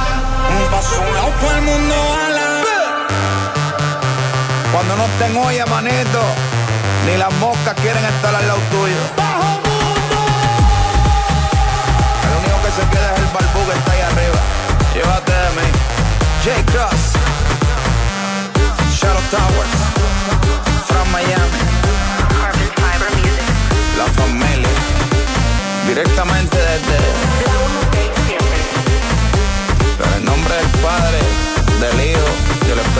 [0.47, 2.47] A un lado, todo el mundo ala.
[4.71, 6.21] Cuando no estén olla, manito,
[7.07, 9.01] ni las moscas quieren estar al lado tuyo.
[12.23, 14.39] El único que se queda es el barbú que está ahí arriba.
[14.93, 15.67] Llévate de mí.
[16.45, 16.49] J.
[16.71, 17.03] Cross.
[18.97, 19.75] Shadow Towers.
[20.87, 21.70] From Miami.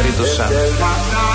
[0.02, 1.31] Espírito Santo.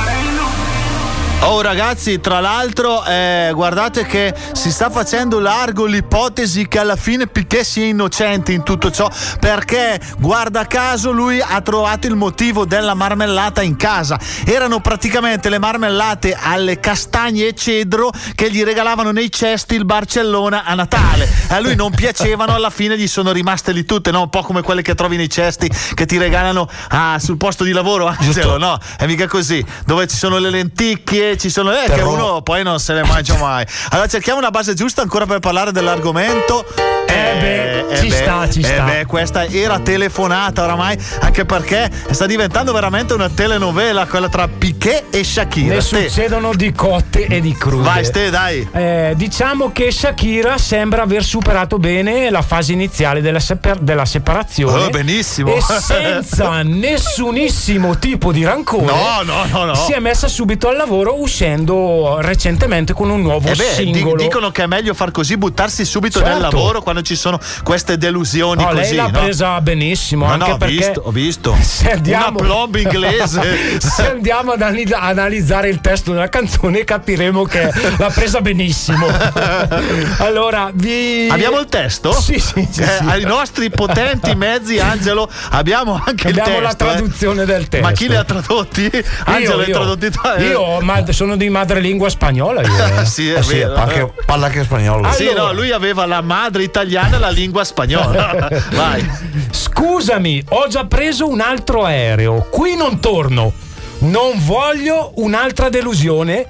[1.49, 7.28] Oh ragazzi, tra l'altro eh, guardate che si sta facendo largo l'ipotesi che alla fine
[7.28, 12.94] Piquet sia innocente in tutto ciò perché guarda caso lui ha trovato il motivo della
[12.94, 14.18] marmellata in casa.
[14.44, 20.64] Erano praticamente le marmellate alle castagne e cedro che gli regalavano nei cesti il Barcellona
[20.64, 21.32] a Natale.
[21.51, 24.22] A lui non piacevano, alla fine gli sono rimaste lì tutte, no?
[24.22, 27.70] un po' come quelle che trovi nei cesti che ti regalano ah, sul posto di
[27.70, 28.76] lavoro, Angelo, no?
[28.99, 32.78] È mica così, dove ci sono le lenticchie, ci sono eh, che uno poi non
[32.78, 33.64] se ne mangia mai.
[33.91, 36.64] Allora cerchiamo una base giusta ancora per parlare dell'argomento.
[37.09, 38.82] Eh beh, ci sta, ci eh sta.
[38.84, 45.14] beh, questa era telefonata oramai, anche perché sta diventando veramente una telenovela quella tra Piquet
[45.14, 45.74] e Shakira.
[45.74, 47.84] Ne Ste, succedono di cotte e di crude.
[47.84, 48.68] Vai, Ste, dai.
[48.72, 54.84] Eh, diciamo che Shakira sembra aver superato bene la fase iniziale della, sepa- della separazione.
[54.84, 55.55] Oh, benissimo.
[55.55, 58.84] E senza nessunissimo tipo di rancore.
[58.87, 59.74] No, no, no, no.
[59.74, 64.22] Si è messa subito al lavoro uscendo recentemente con un nuovo Eh beh, singolo.
[64.22, 66.56] dicono che è meglio far così, buttarsi subito nel Certo.
[66.56, 68.94] lavoro quando ci sono queste delusioni No, lei così.
[68.96, 69.10] l'ha no?
[69.20, 70.26] presa benissimo.
[70.26, 71.56] Ma anche no, ho perché visto, ho visto.
[71.62, 73.78] Se andiamo, Una plomb inglese.
[73.80, 79.06] se andiamo ad anali- analizzare il testo della canzone, capiremo che l'ha presa benissimo.
[80.18, 81.28] allora, vi.
[81.30, 82.12] Abbiamo il testo?
[82.12, 83.04] Sì, sì, sì, Eh, sì.
[83.06, 86.84] Ai nostri potenti mezzi, Angelo, abbiamo anche Abbiamo il la testo.
[86.84, 86.94] eh.
[86.96, 87.86] traduzione del testo.
[87.86, 88.90] Ma chi li ha tradotti?
[89.24, 90.20] Angelo, hai tradotti tu?
[90.36, 90.44] eh?
[90.46, 92.62] Io ma sono di madrelingua spagnola.
[92.62, 93.04] Io, eh.
[93.04, 94.12] sì, è Eh sì, vero.
[94.24, 95.11] parla anche spagnolo.
[95.12, 95.42] Sì, Allora.
[95.44, 98.48] no, lui aveva la madre italiana e la lingua spagnola.
[98.72, 99.09] Vai.
[99.50, 102.46] Scusami, ho già preso un altro aereo.
[102.50, 103.52] Qui non torno.
[103.98, 106.46] Non voglio un'altra delusione.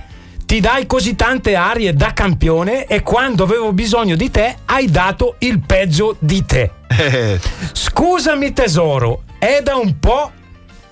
[0.46, 5.34] Ti dai così tante arie da campione e quando avevo bisogno di te hai dato
[5.38, 6.70] il peggio di te.
[6.88, 7.40] Eh,
[7.72, 10.30] Scusami tesoro, è da un po'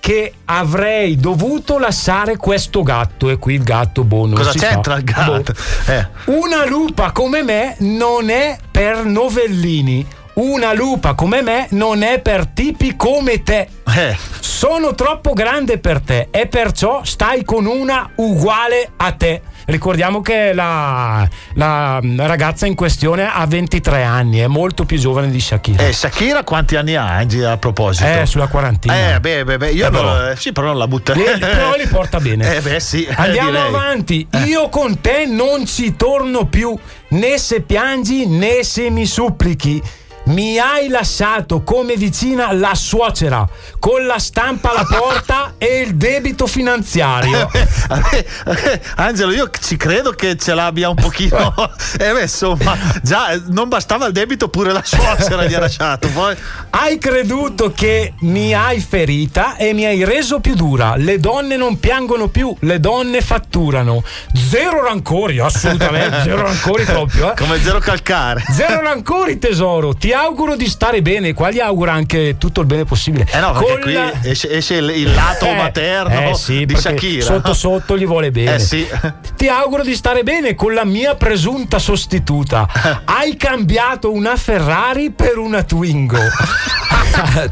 [0.05, 5.03] che avrei dovuto lasciare questo gatto e qui il gatto boh non Cosa c'entra il
[5.03, 5.51] gatto?
[5.51, 5.91] Boh.
[5.91, 6.07] Eh.
[6.25, 10.05] Una lupa come me non è per novellini.
[10.35, 13.69] Una lupa come me non è per tipi come te.
[13.95, 14.17] Eh.
[14.41, 19.41] Sono troppo grande per te e perciò stai con una uguale a te.
[19.65, 25.39] Ricordiamo che la, la ragazza in questione ha 23 anni, è molto più giovane di
[25.39, 25.87] Shakira.
[25.87, 28.05] E Shakira quanti anni ha Angie a proposito?
[28.05, 29.15] Eh, sulla quarantina.
[29.15, 30.29] Eh, beh, beh, beh, io Eh, non- però.
[30.31, 31.13] eh, sì, però non la butta.
[31.13, 32.43] Li- però li porta bene.
[32.57, 33.05] Eh, beh, sì.
[33.05, 34.27] eh, Andiamo avanti.
[34.45, 36.77] Io con te non ci torno più,
[37.09, 39.81] né se piangi né se mi supplichi.
[40.25, 43.47] Mi hai lasciato come vicina la suocera,
[43.77, 47.49] con la stampa alla porta e il debito finanziario.
[47.87, 51.53] Eh, Angelo, io ci credo che ce l'abbia un pochino.
[51.97, 56.07] Eh, beh, insomma, già non bastava il debito, pure la suocera gli ha lasciato.
[56.09, 56.35] Poi...
[56.71, 60.95] Hai creduto che mi hai ferita e mi hai reso più dura.
[60.97, 64.03] Le donne non piangono più, le donne fatturano.
[64.33, 67.31] Zero rancori, assolutamente, zero rancori proprio.
[67.31, 67.35] eh.
[67.35, 68.43] Come zero calcare.
[68.51, 69.93] Zero rancori, tesoro.
[69.93, 71.33] Ti auguro di stare bene.
[71.33, 73.27] Qua gli auguro anche tutto il bene possibile.
[73.31, 76.75] Eh no, perché Con qui la- esce, esce il, lato Eh, materno eh sì, di
[76.75, 77.23] Shakira.
[77.23, 78.55] Sotto sotto gli vuole bene.
[78.55, 78.87] Eh sì.
[79.37, 82.67] Ti auguro di stare bene con la mia presunta sostituta.
[83.05, 86.17] Hai cambiato una Ferrari per una Twingo.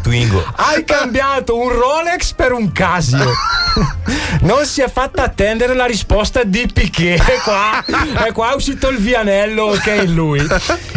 [0.01, 0.43] Twingo.
[0.55, 3.31] Hai cambiato un Rolex per un Casio.
[4.41, 7.19] Non si è fatta attendere la risposta di Piquet.
[7.27, 7.83] E qua,
[8.27, 10.45] e qua è uscito il vianello che è in lui.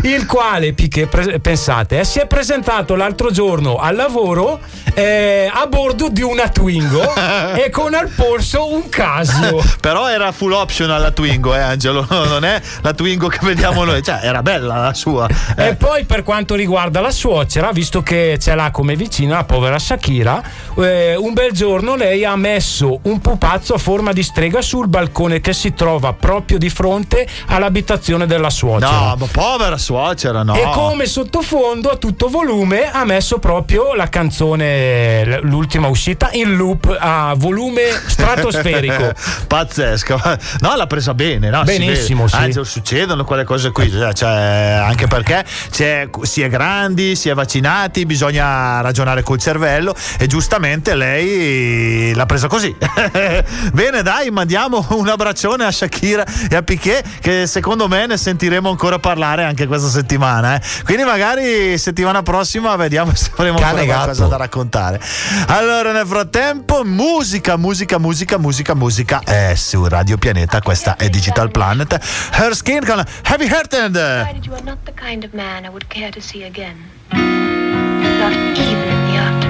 [0.03, 4.61] Il quale Piquet, pre- pensate, eh, si è presentato l'altro giorno al lavoro
[4.93, 7.15] eh, a bordo di una Twingo
[7.57, 9.63] e con al polso un Casio.
[9.81, 12.07] Però era full option alla Twingo, eh, Angelo.
[12.27, 14.03] Non è la Twingo che vediamo noi.
[14.03, 15.29] Cioè, era bella la sua.
[15.57, 15.69] Eh.
[15.69, 19.79] E poi per quanto riguarda la suocera, visto che ce l'ha come vicina la povera
[19.79, 20.43] Shakira,
[20.77, 25.41] eh, un bel giorno lei ha messo un pupazzo a forma di strega sul balcone
[25.41, 28.91] che si trova proprio di fronte all'abitazione della suocera.
[28.91, 30.55] No, ma povera suocera, no.
[30.55, 36.95] E come sottofondo a tutto volume ha messo proprio la canzone, l'ultima uscita, in loop
[36.99, 39.13] a volume stratosferico.
[39.47, 40.39] Pazzesca.
[40.59, 41.65] No, l'ha presa bene, no?
[41.65, 42.35] Si Benissimo, sì.
[42.35, 43.89] Angelo, succedono quelle cose qui.
[43.89, 49.95] Cioè, cioè, anche perché c'è- si è grandi, si è vaccinati, bisogna ragionare col cervello
[50.19, 52.75] e giustamente lei l'ha presa così.
[53.73, 58.69] bene, dai, mandiamo un abbraccione a Shakira e a Piquet che secondo me ne sentiremo
[58.69, 60.57] ancora parlare anche questa settimana.
[60.57, 60.61] eh.
[60.85, 61.35] Quindi magari
[61.77, 65.01] settimana prossima vediamo se avremo qualcosa da raccontare.
[65.49, 69.21] Allora, nel frattempo, musica, musica, musica, musica, musica.
[69.25, 71.99] È su Radio Pianeta, questa è Digital Planet.
[72.33, 74.35] Her Skin con Heavy Hearted.
[74.37, 76.77] decided you are not the kind of man I would care to see again.
[77.11, 79.46] Not even in the afternoon.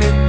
[0.00, 0.25] You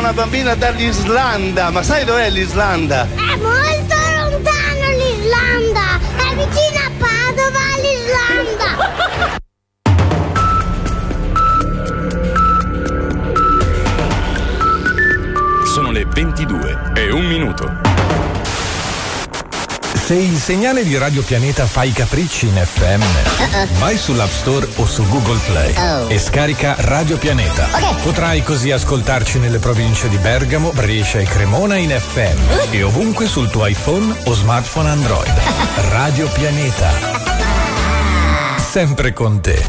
[0.00, 1.70] una bambina dall'Islanda.
[1.70, 3.06] Ma sai dov'è l'Islanda?
[3.14, 6.00] È molto lontano l'Islanda!
[6.16, 8.68] È vicino a Padova l'Islanda!
[15.66, 17.89] Sono le 22 e un minuto.
[20.10, 23.00] Se il segnale di Radio Pianeta fa i capricci in FM,
[23.78, 26.08] vai sull'App Store o su Google Play Oh.
[26.08, 27.68] e scarica Radio Pianeta.
[28.02, 33.50] Potrai così ascoltarci nelle province di Bergamo, Brescia e Cremona in FM e ovunque sul
[33.50, 35.32] tuo iPhone o smartphone Android.
[35.90, 36.90] Radio Pianeta.
[38.58, 39.64] Sempre con te.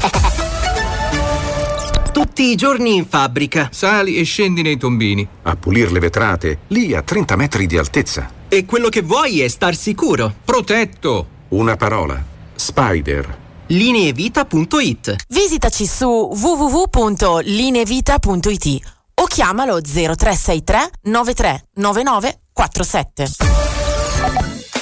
[2.11, 3.69] Tutti i giorni in fabbrica.
[3.71, 5.27] Sali e scendi nei tombini.
[5.43, 8.39] A pulire le vetrate, lì a 30 metri di altezza.
[8.53, 10.33] E quello che vuoi è star sicuro.
[10.43, 11.25] Protetto.
[11.51, 12.21] Una parola.
[12.53, 13.37] Spider.
[13.67, 18.79] Lineevita.it Visitaci su www.linevita.it
[19.13, 23.70] o chiamalo 0363 93 99 47.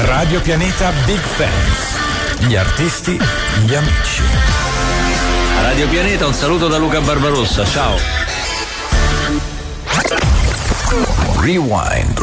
[0.00, 2.46] Radio Pianeta Big Fans.
[2.46, 3.18] Gli artisti,
[3.64, 4.63] gli amici.
[5.64, 7.96] Radio Pianeta un saluto da Luca Barbarossa, ciao.
[11.40, 12.22] Rewind.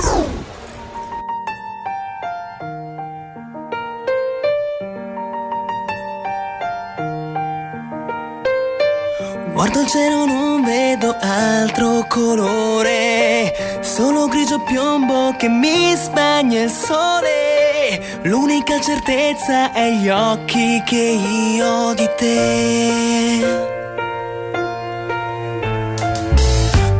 [9.53, 18.19] Guardo il cielo, non vedo altro colore, solo grigio piombo che mi spegne il sole.
[18.23, 21.19] L'unica certezza è gli occhi che
[21.55, 23.69] io ho di te.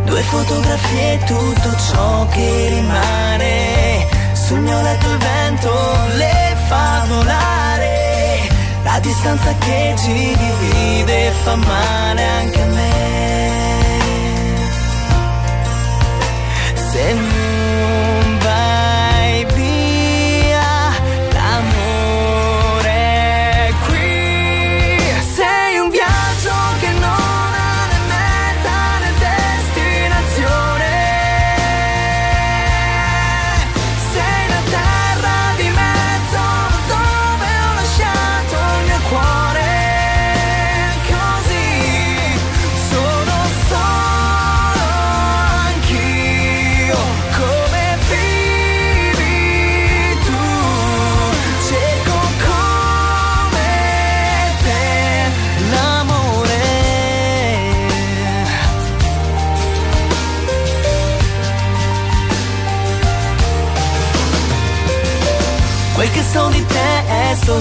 [0.06, 4.08] Due fotografie, tutto ciò che rimane.
[4.34, 5.74] Sul mio letto il vento
[6.16, 8.50] le fa volare.
[8.84, 13.31] La distanza che ci divide fa male anche a me.
[17.02, 17.31] Se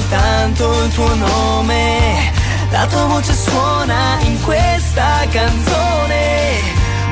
[0.00, 2.32] soltanto il tuo nome.
[2.70, 6.58] La tua voce suona in questa canzone.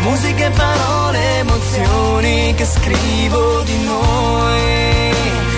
[0.02, 5.57] Musica e parole, emozioni che scrivo di noi.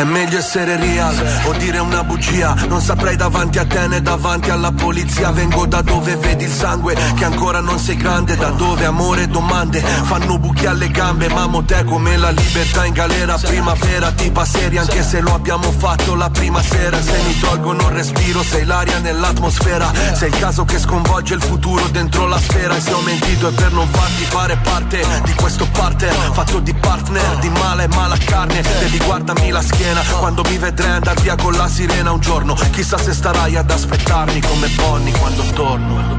[0.00, 2.54] È meglio essere real o dire una bugia.
[2.68, 5.30] Non saprei davanti a te né davanti alla polizia.
[5.30, 8.34] Vengo da dove vedi il sangue, che ancora non sei grande.
[8.34, 11.28] Da dove amore e domande fanno buchi alle gambe.
[11.28, 13.36] Mamo te come la libertà in galera.
[13.36, 16.98] Primavera, tipa seria, anche se lo abbiamo fatto la prima sera.
[17.02, 19.92] Se mi tolgono il respiro, sei l'aria nell'atmosfera.
[20.14, 22.74] Sei il caso che sconvolge il futuro dentro la sfera.
[22.74, 26.14] E se ho mentito è per non farti fare parte di questo partner.
[26.32, 28.62] Fatto di partner, di male e mala carne.
[28.62, 29.88] Devi guardami la schiena
[30.18, 32.54] quando mi vedrai andar via con la sirena un giorno.
[32.70, 36.16] Chissà se starai ad aspettarmi come Bonnie quando torno.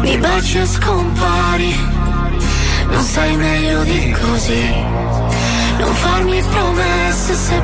[0.00, 1.76] Mi baci e scompari,
[2.88, 4.74] non sai meglio di così.
[5.78, 7.59] Non farmi promesse se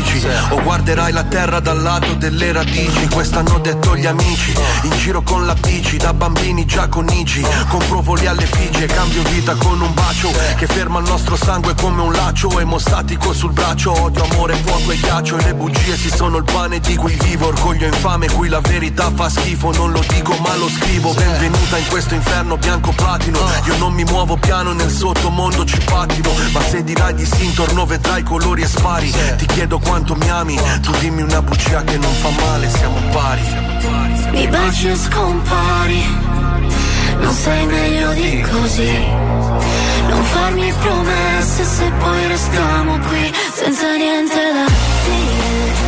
[0.00, 3.08] dici O guarderai la terra dal lato delle radici.
[3.08, 4.54] Questo hanno detto gli amici.
[4.82, 8.86] In giro con la bici Da bambini già con Igi Compro voli alle Figi E
[8.86, 10.30] cambio vita con un bacio.
[10.56, 12.58] Che ferma il nostro sangue come un laccio.
[12.58, 13.92] Emostatico sul braccio.
[14.00, 15.38] Odio, amore, fuoco e ghiaccio.
[15.38, 17.48] E le bugie si sono il pane di cui vivo.
[17.48, 19.72] Orgoglio infame cui la verità fa schifo.
[19.72, 21.12] Non lo dico ma lo scrivo.
[21.12, 23.38] Benvenuta in questo inferno bianco platino.
[23.66, 27.86] Io non mi muovo piano nel sottomondo ci pattino Ma se dirai di sì intorno
[27.86, 29.12] vedrai colori e spari.
[29.36, 33.42] Ti chiedo quanto mi ami Tu dimmi una bugia che non fa male Siamo pari
[34.30, 36.02] Mi baci e scompari,
[37.18, 38.94] non sei meglio di così.
[40.08, 44.66] Non farmi promesse se poi restiamo qui senza niente da
[45.04, 45.79] dire.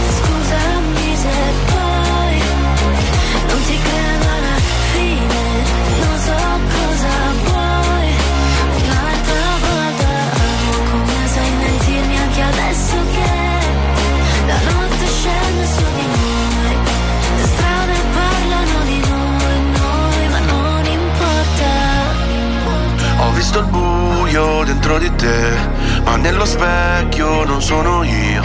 [23.43, 25.51] Visto il buio dentro di te,
[26.05, 28.43] ma nello specchio non sono io.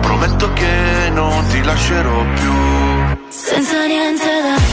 [0.00, 2.52] Prometto che non ti lascerò più.
[3.28, 4.69] Senza niente da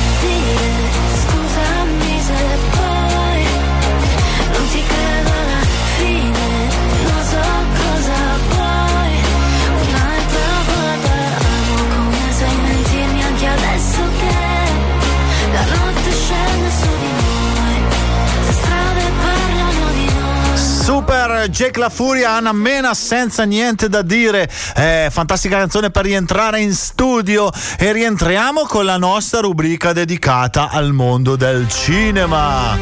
[20.88, 24.50] Super Jack La Furia, Anna Mena senza niente da dire.
[24.74, 30.94] Eh, fantastica canzone per rientrare in studio e rientriamo con la nostra rubrica dedicata al
[30.94, 32.78] mondo del cinema.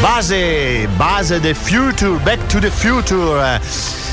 [0.00, 3.60] Base, base the future, back to the future.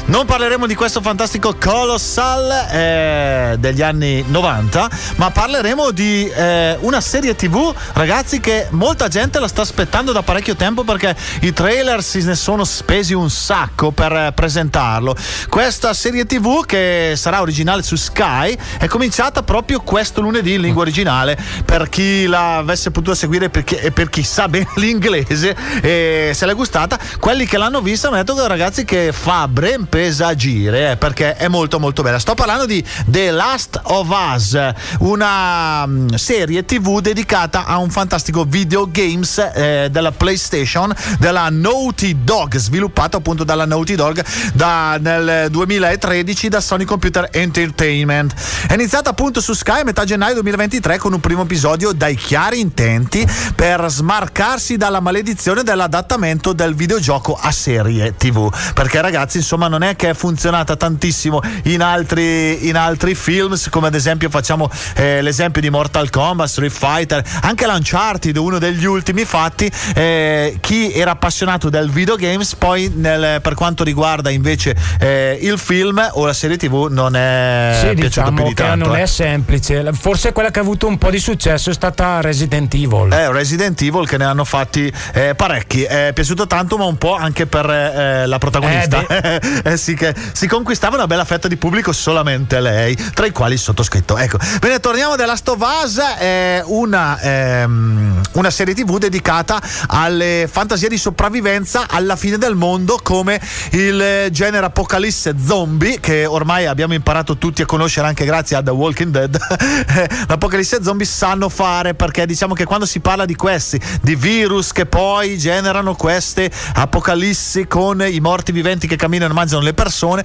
[0.08, 7.02] Non parleremo di questo fantastico Colossal eh, degli anni 90, ma parleremo di eh, una
[7.02, 12.04] serie TV, ragazzi, che molta gente la sta aspettando da parecchio tempo perché i trailer
[12.04, 15.16] si ne sono spesi un sacco per eh, presentarlo.
[15.50, 20.84] Questa serie TV, che sarà originale su Sky, è cominciata proprio questo lunedì in lingua
[20.84, 21.36] originale.
[21.66, 26.54] Per chi l'avesse potuto seguire perché- e per chi sa bene l'inglese e se l'è
[26.54, 31.48] gustata, quelli che l'hanno vista hanno detto ragazzi che fa ben pesagire eh, perché è
[31.48, 32.20] molto molto bella.
[32.20, 34.60] Sto parlando di The Last of Us,
[35.00, 42.58] una mm, serie TV dedicata a un fantastico videogames eh, della PlayStation della Naughty Dog,
[42.58, 44.22] sviluppato appunto dalla Naughty Dog
[44.54, 48.34] da- nel 2013 da Sony Computer Entertainment.
[48.68, 52.60] È iniziata appunto su Sky a metà gennaio 2023 con un primo episodio dai chiari
[52.60, 58.54] intenti per smarcarsi dalla maledizione dell'adattamento del videogioco a serie TV.
[58.74, 63.88] Perché ragazzi, insomma, non è che è funzionata tantissimo in altri, in altri film, come
[63.88, 69.26] ad esempio facciamo eh, l'esempio di Mortal Kombat, Street Fighter, anche l'Uncharted, uno degli ultimi
[69.26, 69.72] fatti.
[69.96, 76.06] eh, chi era appassionato del videogames, poi nel- per quanto riguarda invece eh, il film
[76.14, 78.88] o la serie TV non è Sì, piaciuto diciamo più di che tanto.
[78.88, 79.92] non è semplice.
[79.94, 83.12] Forse quella che ha avuto un po' di successo è stata Resident Evil.
[83.12, 85.84] Eh, Resident Evil che ne hanno fatti eh, parecchi.
[85.84, 89.06] È piaciuto tanto, ma un po' anche per eh, la protagonista.
[89.08, 93.32] Eh, eh sì, che si conquistava una bella fetta di pubblico solamente lei, tra i
[93.32, 94.18] quali il sottoscritto.
[94.18, 100.98] Ecco, bene, torniamo of Us, è una, ehm, una serie tv dedicata alle fantasie di
[100.98, 103.40] sopravvivenza alla fine del mondo come
[103.72, 108.72] il genere apocalisse zombie che ormai abbiamo imparato tutti a conoscere anche grazie a The
[108.72, 109.38] Walking Dead.
[110.28, 114.86] L'apocalisse zombie sanno fare perché diciamo che quando si parla di questi, di virus che
[114.86, 120.24] poi generano queste apocalissi con i morti viventi che camminano e mangiano le persone,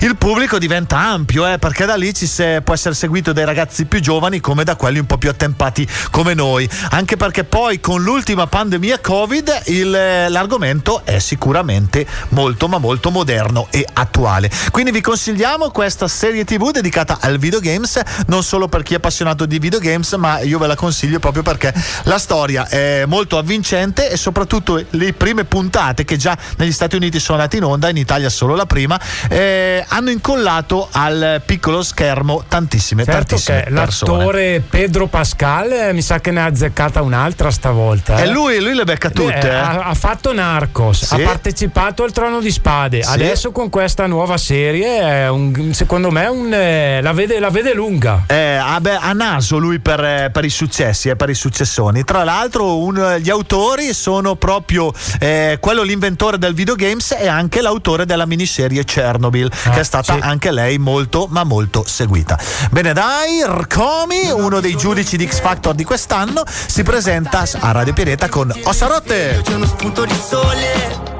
[0.00, 4.00] il pubblico diventa ampio eh, perché da lì se, può essere seguito dai ragazzi più
[4.00, 6.68] giovani come da quelli un po' più attempati come noi.
[6.90, 13.68] Anche perché poi con l'ultima pandemia Covid il, l'argomento è sicuramente molto ma molto moderno
[13.70, 14.50] e attuale.
[14.70, 19.46] Quindi vi consigliamo questa serie tv dedicata al videogames, non solo per chi è appassionato
[19.46, 21.72] di videogames, ma io ve la consiglio proprio perché
[22.04, 27.20] la storia è molto avvincente e soprattutto le prime puntate che già negli Stati Uniti
[27.20, 28.79] sono andate in onda, in Italia solo la prima,
[29.28, 34.16] eh, hanno incollato al piccolo schermo tantissime, Certo tantissime che persone.
[34.16, 38.18] l'attore Pedro Pascal eh, mi sa che ne ha azzeccata un'altra stavolta.
[38.18, 38.30] E eh.
[38.30, 39.40] lui, lui le becca tutte.
[39.40, 39.54] Eh, eh.
[39.54, 41.14] ha, ha fatto Narcos, Sì.
[41.14, 43.02] ha partecipato al Trono di Spade.
[43.02, 43.10] Sì.
[43.10, 48.24] Adesso con questa nuova serie, un- secondo me, un, eh, la, vede, la vede lunga.
[48.26, 48.78] Eh, ha,
[49.12, 52.04] naso lui per, eh, per i successi e per i successoni.
[52.04, 58.06] Tra l'altro, un- gli autori sono proprio eh, quello l'inventore del videogames e anche l'autore
[58.06, 62.38] della miniserie Chernobyl, che è stata anche lei molto, ma molto seguita.
[62.70, 67.92] Bene, dai, Rcomi, uno dei giudici di X Factor di quest'anno, si presenta a Radio
[67.92, 69.40] Pianeta con Ossa Rotte.
[69.42, 71.10] C'è uno spunto di sole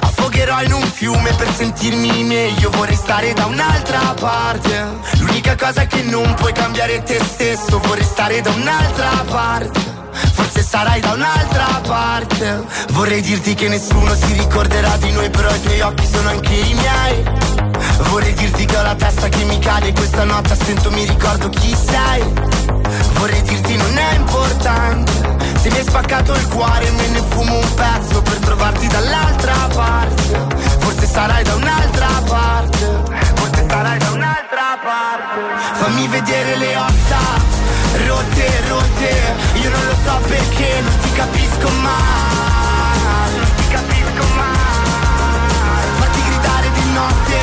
[0.00, 2.70] Affogherò in un fiume per sentirmi meglio.
[2.70, 4.86] Vorrei stare da un'altra parte.
[5.18, 7.78] L'unica cosa è che non puoi cambiare te stesso.
[7.78, 12.64] Vorrei stare da un'altra parte Forse sarai da un'altra parte.
[12.90, 16.74] Vorrei dirti che nessuno si ricorderà di noi Però i tuoi occhi sono anche i
[16.74, 17.24] miei.
[18.10, 21.48] Vorrei dirti che ho la testa che mi cade Questa notte a stento mi ricordo
[21.48, 22.22] chi sei.
[23.14, 25.12] Vorrei dirti non è importante
[25.60, 30.46] Se mi hai spaccato il cuore me ne fumo un pezzo Per trovarti dall'altra parte.
[30.78, 33.02] Forse sarai da un'altra parte
[33.34, 35.84] Forse sarai da un'altra parte.
[35.84, 37.55] Fammi vedere le ossa
[38.06, 43.36] Rotte, rotte Io non lo so perché Non ti capisco mai.
[43.36, 45.86] Non ti capisco mai.
[45.98, 47.38] Fatti gridare di notte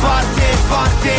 [0.00, 1.14] Forte, forte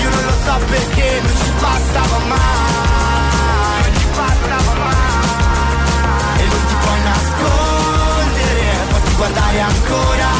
[0.00, 3.82] Io non lo so perché Non ci bastava mai.
[3.82, 6.40] Non ci bastava mai.
[6.40, 10.30] E non ti puoi nascondere Fatti guardare ancora.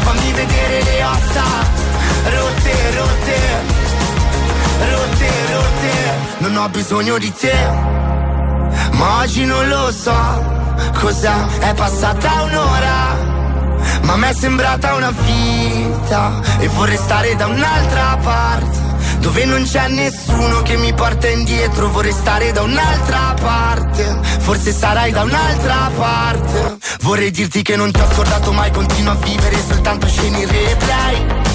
[0.00, 1.44] Fammi vedere le ossa
[2.24, 3.87] Rotte, rotte
[4.78, 7.54] rotte, rotte, non ho bisogno di te,
[8.92, 10.56] ma oggi non lo so
[10.98, 13.16] cos'è, è passata un'ora,
[14.02, 18.86] ma mi è sembrata una vita e vorrei stare da un'altra parte.
[19.20, 21.88] Dove non c'è nessuno che mi porta indietro.
[21.88, 26.78] Vorrei stare da un'altra parte Forse sarai da un'altra parte.
[27.00, 31.47] Vorrei dirti che non ti ho scordato mai Continuo a vivere soltanto scene in replay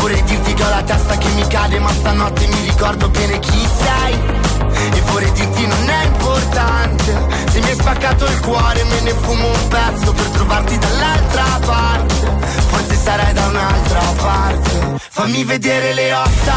[0.00, 3.68] Vorrei dirti che ho la testa che mi cade ma stanotte mi ricordo bene chi
[3.78, 4.14] sei.
[4.92, 9.46] E vorrei dirti non è importante Se mi hai spaccato il cuore me ne fumo
[9.46, 12.14] un pezzo per trovarti dall'altra parte.
[12.68, 14.98] Forse sarai da un'altra parte.
[15.10, 16.54] Fammi vedere le ossa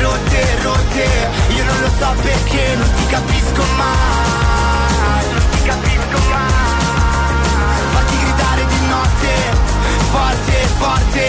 [0.00, 1.08] Rotte, rotte.
[1.56, 5.24] Io non lo so perché non ti capisco mai.
[5.32, 6.63] Non ti capisco mai
[10.14, 11.24] forte, forte.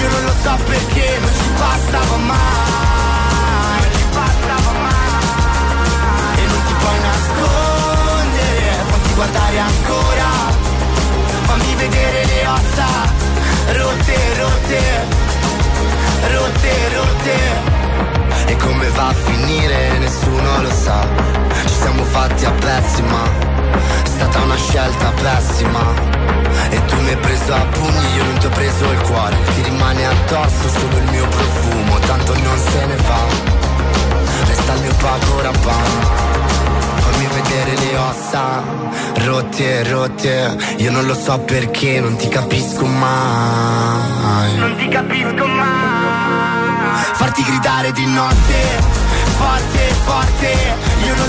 [0.00, 6.38] Io non lo so perché non ci bastava mai Non ci bastava mai.
[6.40, 10.30] E non ti puoi nascondere Fatti guardare ancora.
[11.46, 12.88] Fammi vedere le ossa
[13.78, 14.82] Rotte, rotte
[16.34, 17.36] Rotte, rotte.
[18.46, 21.06] E come va a finire nessuno lo sa.
[21.66, 23.53] Ci siamo fatti a pezzi ma
[24.02, 25.80] è stata una scelta pessima.
[26.70, 29.36] E tu mi hai preso a pugni, io non ti ho preso il cuore.
[29.54, 33.22] Ti rimane addosso solo il mio profumo Tanto non se ne va.
[34.46, 36.06] Resta il mio pago rabanne
[36.96, 38.62] Fammi vedere le ossa
[39.24, 40.56] Rotte, rotte.
[40.78, 44.56] Io non lo so perché non ti capisco mai.
[44.56, 47.02] Non ti capisco mai.
[47.14, 49.02] Farti gridare di notte
[49.36, 50.52] Forte, forte.
[51.04, 51.23] Io non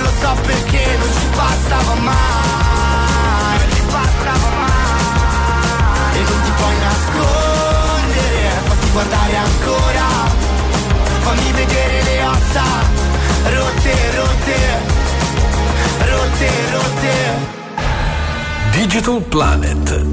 [1.67, 6.13] passava mai, non ti passava mai.
[6.13, 10.07] E non ti puoi nascondere, fatti guardare ancora.
[11.21, 12.63] Fammi vedere le ossa,
[13.55, 14.57] rotte, rotte,
[16.11, 17.53] rotte, rotte.
[18.71, 20.03] Digital Planet.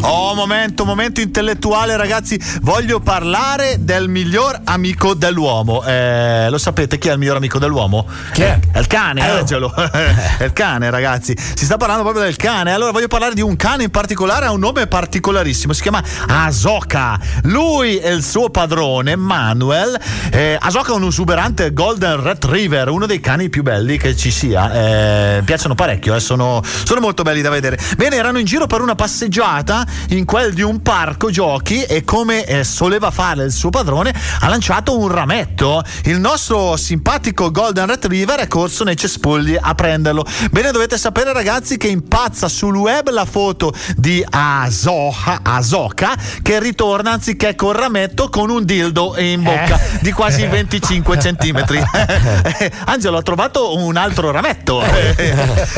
[0.00, 2.40] Oh momento, momento intellettuale, ragazzi.
[2.62, 5.82] Voglio parlare del miglior amico dell'uomo.
[5.84, 8.06] Eh, lo sapete chi è il miglior amico dell'uomo?
[8.32, 8.58] Chi è?
[8.72, 9.74] È il cane, Eh, oh.
[10.38, 11.36] È il cane, ragazzi.
[11.36, 12.72] Si sta parlando proprio del cane.
[12.72, 15.72] Allora voglio parlare di un cane in particolare, ha un nome particolarissimo.
[15.72, 17.18] Si chiama Asoka.
[17.44, 19.98] Lui e il suo padrone, Manuel.
[20.30, 24.72] Eh, Asoka è un esuberante Golden Retriever, uno dei cani più belli che ci sia.
[24.72, 27.78] Eh, piacciono parecchio, eh, sono, sono molto belli da vedere.
[27.96, 32.44] Bene, erano in giro per una passeggiata in quel di un parco giochi e come
[32.44, 35.82] eh, soleva fare il suo padrone, ha lanciato un rametto.
[36.04, 40.24] Il nostro simpatico Golden Retriever è corso nei cespugli a prenderlo.
[40.50, 47.12] Bene, dovete sapere, ragazzi, che impazza sul web la foto di Asoka, Asoka che ritorna
[47.12, 49.98] anziché col rametto con un dildo in bocca Eh.
[50.00, 51.80] di quasi 25 centimetri.
[52.86, 54.82] Angelo ha trovato un altro rametto.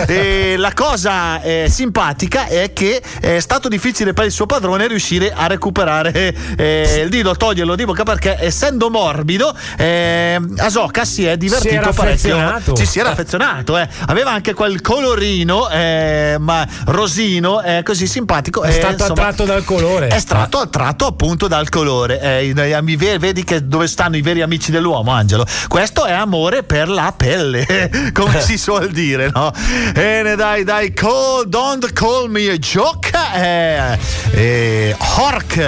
[0.06, 5.32] e la cosa eh, simpatica è che è stato difficile per il suo padrone riuscire
[5.32, 11.36] a recuperare eh, il dildo, toglierlo di bocca perché essendo morbido eh, Asoka si è
[11.36, 12.34] divertito Si era parecchio.
[12.36, 12.74] affezionato.
[12.74, 13.88] Ci si era affezionato, eh.
[14.06, 18.62] aveva anche quel colorino eh, ma rosino, eh, così simpatico.
[18.62, 20.08] È eh, stato insomma, attratto dal colore.
[20.08, 22.20] È stato attratto appunto dal colore.
[22.20, 25.46] Eh, vedi che dove stanno i veri amici dell'uomo, Angelo?
[25.68, 29.52] Questo è amore per la pelle, come si suol dire, no?
[29.92, 33.10] Bene, dai, dai, call, don't call me a joke.
[33.34, 33.98] Eh,
[34.34, 35.58] eh, Hork.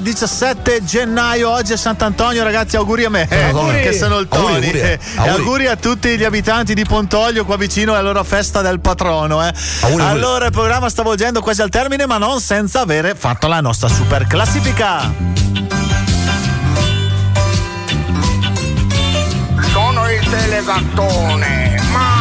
[0.00, 3.80] 17 gennaio, oggi è Sant'Antonio, ragazzi, auguri a me, eh, Auguri.
[3.82, 4.44] che sono il Tony.
[4.54, 4.92] Auguri, auguri, eh.
[4.92, 5.36] E Auguri.
[5.38, 9.46] auguri a tutti gli abitanti di Pontoglio, qua vicino alla loro festa del patrono.
[9.46, 9.52] eh.
[9.82, 10.02] auguri.
[10.02, 13.88] Allora, il programma sta volgendo quasi al termine, ma non senza avere fatto la nostra
[13.88, 15.12] super classifica.
[19.72, 21.80] Sono il telegattone.
[21.92, 22.19] Mao!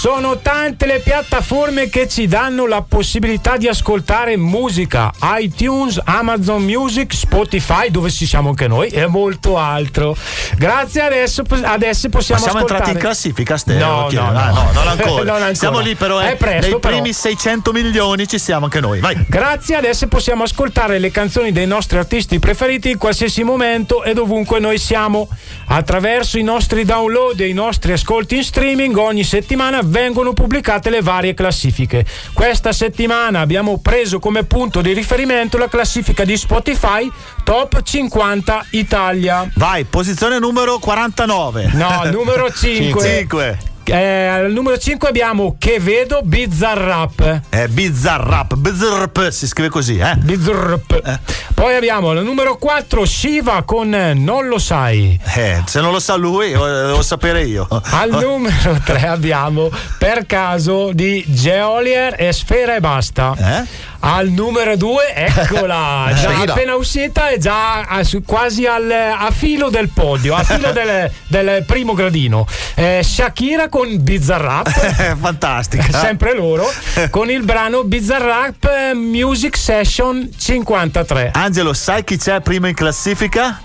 [0.00, 5.12] Sono tante le piattaforme che ci danno la possibilità di ascoltare musica.
[5.38, 10.16] iTunes, Amazon Music, Spotify, dove ci siamo anche noi, e molto altro.
[10.56, 12.78] Grazie, adesso, adesso possiamo Ma siamo ascoltare.
[12.78, 13.74] entrati in classifica, Ste?
[13.74, 14.24] No, chiedo.
[14.24, 14.70] no, Ah, no.
[14.72, 15.22] non ancora.
[15.22, 15.54] Non ancora.
[15.54, 16.18] Siamo lì, però.
[16.18, 16.94] È eh, presto, Nei però.
[16.94, 19.00] primi 600 milioni ci siamo anche noi.
[19.00, 19.22] Vai.
[19.28, 24.60] Grazie, adesso possiamo ascoltare le canzoni dei nostri artisti preferiti in qualsiasi momento e dovunque
[24.60, 25.28] noi siamo.
[25.66, 31.02] Attraverso i nostri download e i nostri ascolti in streaming ogni settimana vengono pubblicate le
[31.02, 32.06] varie classifiche.
[32.32, 37.10] Questa settimana abbiamo preso come punto di riferimento la classifica di Spotify
[37.44, 39.48] Top 50 Italia.
[39.56, 41.70] Vai, posizione numero 49.
[41.74, 43.02] No, numero 5.
[43.02, 43.58] 5.
[43.90, 47.40] Eh, al numero 5 abbiamo Che vedo Bizzarrap.
[47.48, 50.14] È Bizzarrap, Bizzarrap, si scrive così, eh?
[50.16, 51.18] Bizzarrap.
[51.54, 55.18] Poi abbiamo al numero 4 Shiva con eh, Non lo sai.
[55.34, 57.66] Eh, se non lo sa lui, lo devo sapere io.
[57.90, 63.34] Al numero 3 abbiamo Per caso di Geolier e Sfera e basta.
[63.36, 63.88] Eh?
[64.02, 66.52] Al numero 2, eccola, già Sfera.
[66.52, 71.10] appena uscita è già a- su- quasi al, a filo del podio, a filo del,
[71.26, 72.46] del primo gradino.
[72.76, 74.70] Eh, Shakira con Bizzarrap.
[75.20, 75.98] Fantastica.
[75.98, 76.66] Sempre loro,
[77.10, 81.32] con il brano Bizzarrap eh, Music Session 53.
[81.34, 83.60] Angelo, sai chi c'è prima in classifica?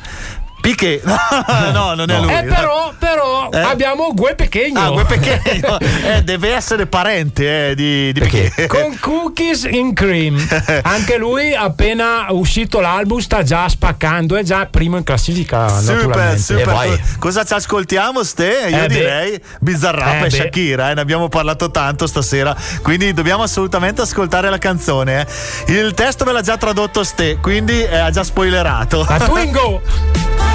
[0.66, 1.04] Piquet.
[1.74, 2.34] no, non è lui.
[2.34, 3.60] Eh, però, però Eh?
[3.60, 4.80] abbiamo Gue Pechegno.
[4.80, 5.78] Ah, Gue Pechegno.
[5.80, 8.66] Eh, deve essere parente eh, di, di Piquet.
[8.68, 10.44] con Cookies in Cream.
[10.82, 15.68] Anche lui, appena uscito l'album, sta già spaccando, è già primo in classifica.
[15.68, 17.00] Super, super.
[17.20, 18.66] Cosa ci ascoltiamo, Ste?
[18.70, 18.94] Io Eh beh.
[18.94, 20.30] direi Bizzarrap Eh e beh.
[20.32, 25.28] Shakira, eh, ne abbiamo parlato tanto stasera, quindi dobbiamo assolutamente ascoltare la canzone.
[25.68, 25.74] eh.
[25.74, 29.06] Il testo me l'ha già tradotto Ste, quindi ha già spoilerato.
[29.08, 30.55] La Twingo!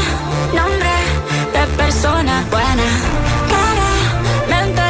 [2.01, 2.87] Persona buena.
[4.47, 4.81] Claramente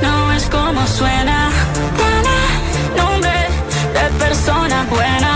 [0.00, 1.50] no es como suena.
[1.98, 3.48] Tiene nombre
[3.92, 5.35] de persona buena.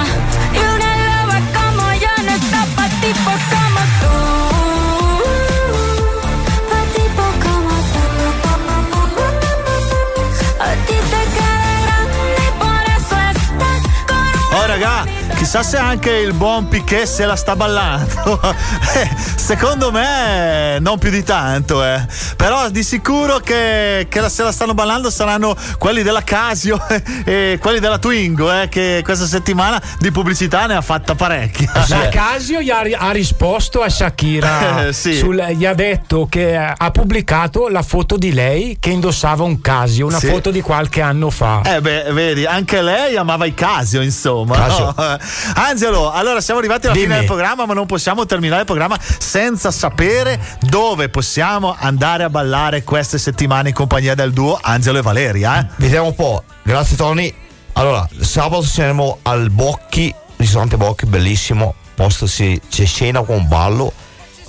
[15.51, 18.39] Chissà se anche il buon Piquet se la sta ballando.
[18.93, 22.05] Eh, Secondo me non più di tanto, eh.
[22.37, 26.81] Però di sicuro che, che la- se la stanno ballando saranno quelli della Casio
[27.25, 31.71] e quelli della Twingo, eh, che questa settimana di pubblicità ne ha fatta parecchia.
[31.89, 35.17] La Casio gli ha, ha risposto a Shakira, Eh, sì.
[35.17, 39.61] sul- gli ha detto che eh, ha pubblicato la foto di lei che indossava un
[39.61, 40.27] Casio, una Sì.
[40.29, 41.63] foto di qualche anno fa.
[41.65, 44.55] Eh beh, vedi, anche lei amava i Casio, insomma.
[44.57, 44.95] Casio.
[44.97, 45.19] no?
[45.55, 47.07] Angelo, allora siamo arrivati alla Dimmi.
[47.07, 52.31] fine del programma, ma non possiamo terminare il programma senza sapere dove possiamo andare a
[52.31, 55.61] ballare queste settimane in compagnia del duo Angelo e Valeria.
[55.61, 55.67] Eh?
[55.77, 56.45] Vediamo un po'.
[56.63, 57.35] Grazie Tony.
[57.75, 61.75] Allora, sabato siamo al Bocchi, ristorante Bocchi, bellissimo.
[61.95, 63.93] Posto si, c'è scena con ballo,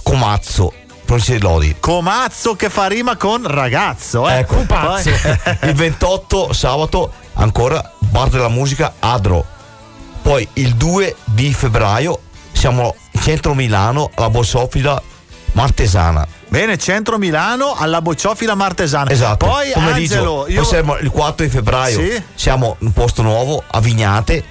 [0.04, 0.74] comazzo,
[1.06, 1.76] provincia di Lodi.
[1.80, 4.40] Comazzo che fa rima con ragazzo, eh?
[4.40, 5.04] Ecco, Poi-
[5.64, 9.46] il 28 sabato ancora bar della musica Adro.
[10.22, 12.20] Poi il 2 di febbraio
[12.52, 15.02] siamo in centro Milano alla Bossofila
[15.54, 16.28] Martesana.
[16.48, 19.10] Bene, centro Milano alla Bocciofila Martesana.
[19.10, 19.46] Esatto.
[19.46, 20.16] Poi Pomeriggio.
[20.16, 22.00] Angelo, io Poi siamo il 4 di febbraio.
[22.00, 22.24] Sì.
[22.36, 24.44] Siamo in un posto nuovo a Vignate.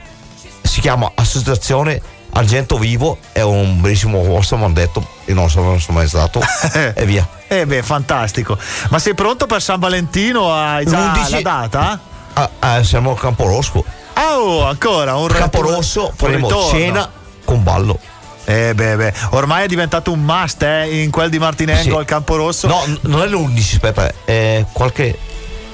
[0.63, 2.01] Si chiama Associazione
[2.33, 3.19] Argento Vivo.
[3.33, 5.07] È un bellissimo posto, mi hanno detto.
[5.27, 6.41] Io non so, non sono mai stato.
[6.95, 7.27] e via.
[7.47, 8.57] Eh beh, fantastico.
[8.89, 10.53] Ma sei pronto per San Valentino?
[10.53, 12.01] Hai già L'11 la data?
[12.33, 13.85] Ah, ah, siamo a Camporosco.
[14.21, 17.11] Ah, oh, ancora un Camporosso, un faremo cena
[17.43, 17.99] con ballo.
[18.45, 21.97] Eh beh, beh, ormai è diventato un must eh, in quel di Martinengo Sì.
[21.97, 22.67] al Campo Rosso.
[22.67, 25.17] No, non è l'11, aspetta, è qualche,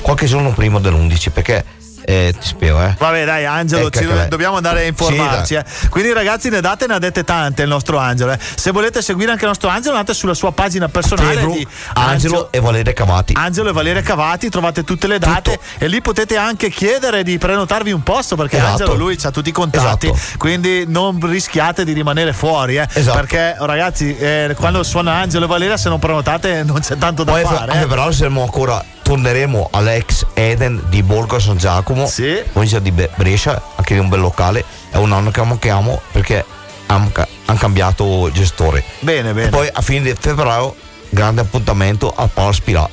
[0.01, 1.65] qualche giorno prima dell'11, perché
[2.09, 2.95] eh, ti spiego, eh.
[2.97, 4.29] Vabbè, dai, Angelo, Ecco ci lei.
[4.29, 5.55] dobbiamo andare a informarci.
[5.55, 5.65] Eh.
[5.91, 8.31] Quindi, ragazzi, ne date, ne date tante il nostro Angelo.
[8.33, 8.39] eh.
[8.55, 12.53] Se volete seguire anche il nostro Angelo, andate sulla sua pagina personale Pedro, di Angelo
[12.53, 13.33] e Valeria Cavati.
[13.37, 17.91] Angelo e Valeria Cavati, trovate tutte le date e lì potete anche chiedere di prenotarvi
[17.91, 18.71] un posto perché Esatto.
[18.83, 20.39] Angelo lui ha tutti i contatti, Esatto.
[20.39, 22.87] quindi non rischiate di rimanere fuori, eh.
[22.93, 23.19] Esatto.
[23.19, 27.33] perché ragazzi, eh, quando suona Angelo e Valeria se non prenotate non c'è tanto da
[27.33, 27.73] Poi fare.
[27.73, 27.87] anche eh.
[27.89, 32.43] però siamo ancora torneremo all'ex Eden di Borgo San Giacomo, Sì.
[32.51, 34.65] provincia di Brescia, anche di un bel locale.
[34.91, 36.45] È un anno che manchiamo perché
[36.87, 37.13] hanno
[37.57, 38.83] cambiato gestore.
[38.99, 39.47] Bene, bene.
[39.47, 40.75] E poi a fine febbraio,
[41.11, 42.89] grande appuntamento al Palo Spirà.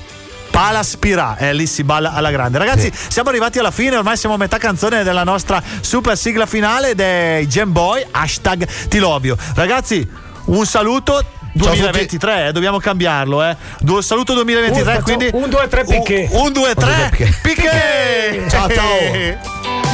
[0.51, 2.59] Pala Spirà, eh, lì si balla alla grande.
[2.59, 6.93] Ragazzi, siamo arrivati alla fine, ormai siamo a metà canzone della nostra super sigla finale
[6.93, 9.35] dei Gem Boy, hashtag Tilobio.
[9.55, 10.07] Ragazzi,
[10.45, 11.25] un saluto.
[11.53, 13.55] 2023, eh, dobbiamo cambiarlo, eh.
[13.79, 16.27] Du- saluto 2023, Uh, faccio quindi un, due, tre, picche.
[16.31, 17.39] Un, 2, 3, Piquet.
[17.41, 18.45] picche!
[18.49, 19.61] Ciao, ciao.